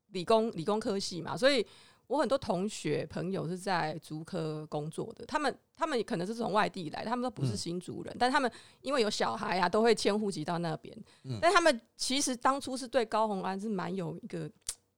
[0.08, 1.64] 理工理工科系嘛，所以
[2.08, 8.52] 我很多同学朋友是在竹科工作的，他们他们可能是从外地来，他们都不是新竹人，但他们
[8.82, 10.98] 因为有小孩啊，都会迁户籍到那边，
[11.40, 14.50] 但他们其实当初是对高红安是蛮有一个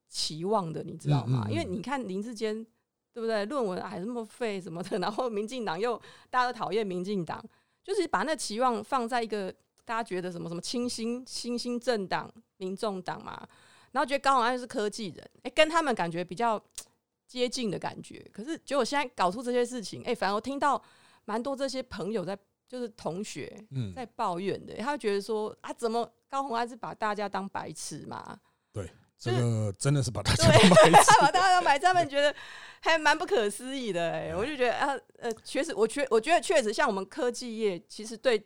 [0.07, 1.47] 期望的，你知道吗？
[1.49, 2.65] 因为你看林志坚。
[3.13, 3.45] 对不对？
[3.45, 5.97] 论文还那么废什么的，然后民进党又
[6.29, 7.43] 大家都讨厌民进党，
[7.83, 9.53] 就是把那期望放在一个
[9.83, 13.47] 大家觉得什么什么清新新兴政党、民众党嘛，
[13.91, 16.61] 然后觉得高鸿安是科技人，哎，跟他们感觉比较
[17.27, 18.25] 接近的感觉。
[18.31, 20.81] 可是结果现在搞出这些事情，哎，反而我听到
[21.25, 22.37] 蛮多这些朋友在，
[22.67, 23.61] 就是同学
[23.93, 28.39] 在抱怨的，他会觉得说啊，怎么高鸿安是把大家当白痴嘛？
[28.71, 28.89] 对。
[29.21, 32.33] 这个真的是把大家当白痴，把大家当白痴，他们觉得
[32.81, 34.11] 还蛮不可思议的。
[34.11, 38.43] 哎，我就觉得啊，呃，确实，我确我觉得确实，像我们科技业，其实对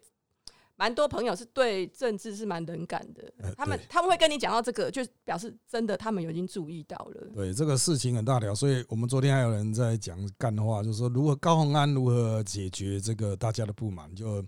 [0.75, 3.23] 蛮多朋友是对政治是蛮冷感的。
[3.55, 7.27] 他们他们会跟你讲到这个，就表示真的他们已经注意到了。
[7.33, 14.45] 对，这个事情很大条，所以我们昨天还有人在讲干的话，就是说，如果高鸿安如何解决这个大家的不满，就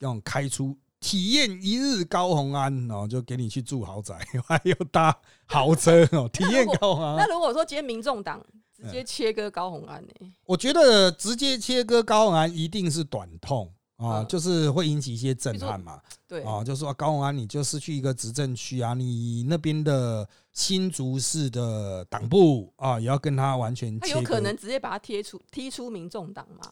[0.00, 0.76] 要开出。
[1.02, 5.14] 体验一日高鸿安哦，就给你去住豪宅， 还有搭
[5.46, 6.26] 豪车哦。
[6.32, 7.16] 体验高鸿安。
[7.16, 8.40] 那如果说今天民众党
[8.74, 10.12] 直接切割高鸿安呢？
[10.46, 16.00] 我觉得直接切割高鸿安一定是短痛啊，就是会引起一些震撼嘛。
[16.28, 23.98] 对啊，就说高鸿安你就失去一个执政区啊，你那边的新竹市的党部啊，也要跟他完全。
[23.98, 26.70] 他有可能直接把他贴出踢出民众党嘛？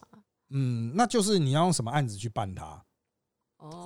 [0.49, 2.81] 嗯，那就是你要用什么案子去办他？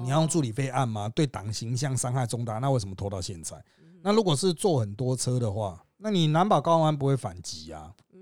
[0.01, 1.09] 你要用助理费案吗？
[1.09, 3.61] 对党形象伤害重大，那为什么拖到现在？
[4.01, 7.91] 那如果是坐很多车的话，那你难保高安不会反击啊？
[8.13, 8.19] 嗯，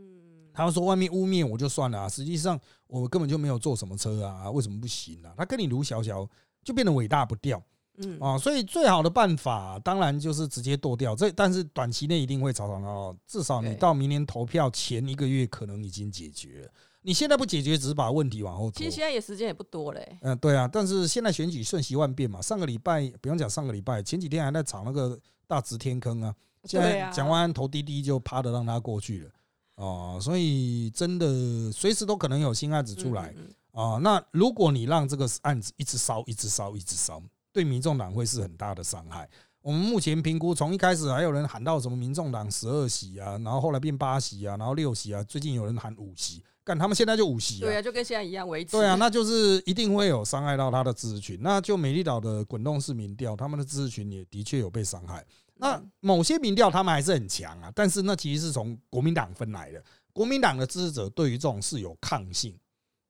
[0.54, 5.34] 他们说外面污蔑我就算了，实际上我根本就没有坐什么车啊，为什么不行啊？
[5.38, 6.28] 他跟你卢小小
[6.64, 7.62] 就变得伟大不掉。
[7.97, 11.16] 嗯啊，所以最好的办法当然就是直接剁掉。
[11.16, 16.68] 这但是短期内一定会吵吵闹闹，至少你到明年投票前一个月可能已经解决。
[17.04, 18.80] 你现在不解决，只是把问题往后拖。
[18.80, 20.18] 其实现在也时间也不多嘞。
[20.22, 22.41] 嗯，对啊，但是现在选举瞬息万变嘛。
[22.41, 26.34] 上个礼拜不用讲，上个礼拜前几天还在炒那个大直天坑啊。
[26.64, 29.30] 现在蒋万安投滴滴就趴的让他过去了。
[29.76, 33.34] 哦，所以真的随时都可能有新案子出来
[33.72, 33.97] 啊。
[34.01, 37.22] 那如果你让这个案子一直烧，一直烧，一直烧。
[37.51, 39.30] 对民众党会是很大的伤害。
[39.62, 48.72] 我们目前评估，从一开始还有人喊到什么民众党十二席啊，然后后来变八席啊，然后六席啊，最近有人喊五席，干他们现在就五席啊，对啊，就跟现在一样维持。
[48.72, 51.38] 对啊，那就是一定会有伤害到他的支持群。
[51.41, 55.26] 那就美丽岛的滚动式民调，他们的支持群也的确有被伤害。
[55.55, 59.84] 那某些民调他们还是很强啊，但是那其实是从国民党分来的。
[60.11, 62.57] 国民党的支持者对于这种事有抗性。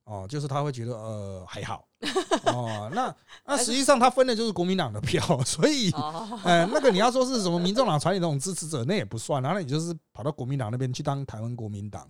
[0.06, 1.88] 哦，就是他会觉得呃还好
[2.47, 5.89] 哦，那那实际上他分的就是国民党的票， 所以
[6.43, 12.06] 呃那个你要说是什么民众党传你那种支持者，那也不算，然后你就是跑到国民党那边去当台湾国民党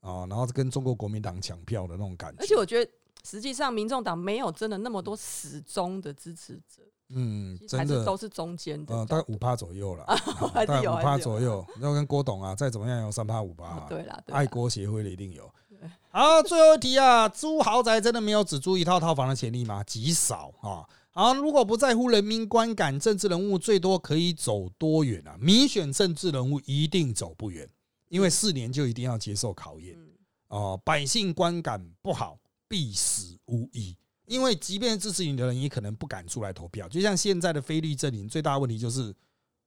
[0.00, 2.38] 哦，然后跟中国国民党抢票的那种感觉。
[2.40, 2.90] 而且我觉得
[3.24, 10.04] 实际上民众党没有真的那么多始终的支持者，嗯，真的都是中间的，大概五趴左右了，
[10.54, 15.50] 大概五趴左右，然后跟郭董啊再怎么样有三趴五趴，对啦，爱国协会的一定有。
[16.10, 19.82] 好，最后一题啊，租豪宅真的没有只租一套套房的潜力吗？
[19.84, 20.82] 极少啊。
[21.12, 25.36] 好，如果不在乎人民观感，政治人物最多可以走多远啊？
[25.40, 27.68] 民选政治人物一定走不远，
[28.08, 29.96] 因为四年就一定要接受考验
[30.48, 30.80] 哦。
[30.84, 33.96] 百姓观感不好，必死无疑。
[34.26, 36.88] 因为即便支持你的人，也可能不敢出来投票。
[36.88, 39.14] 就像现在的菲律阵营，最大的问题就是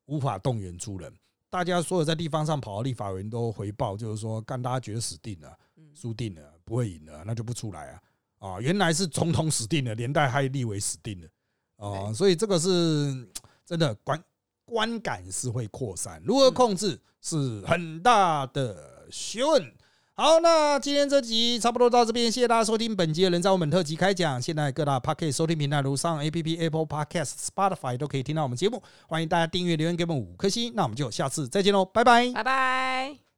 [0.05, 1.11] 无法动员出人。
[1.49, 5.57] 大家所有在地方上跑的立法委员都回报，就是说，干大家觉得死定了。
[5.93, 8.01] 输定了，不会赢了，那就不出来啊！
[8.39, 11.27] 啊，原来是总统死定了，连带还立委死定了
[11.75, 12.13] 啊！
[12.13, 13.29] 所以这个是
[13.65, 14.23] 真的观
[14.72, 19.72] 观感是会扩散，如何控制是很大的学问。
[20.13, 24.41] 好，那今天这集差不多到这边，谢谢大家收听本集的人在我们特辑开讲。
[24.41, 30.72] 现在各大 Podcast 收听平台如上 A P P Apple Podcast、Spotify 都可以听到我们节目，欢迎大家订阅留言给我们五颗星。
[30.76, 33.30] 那我们就下次再见喽，拜拜，拜拜。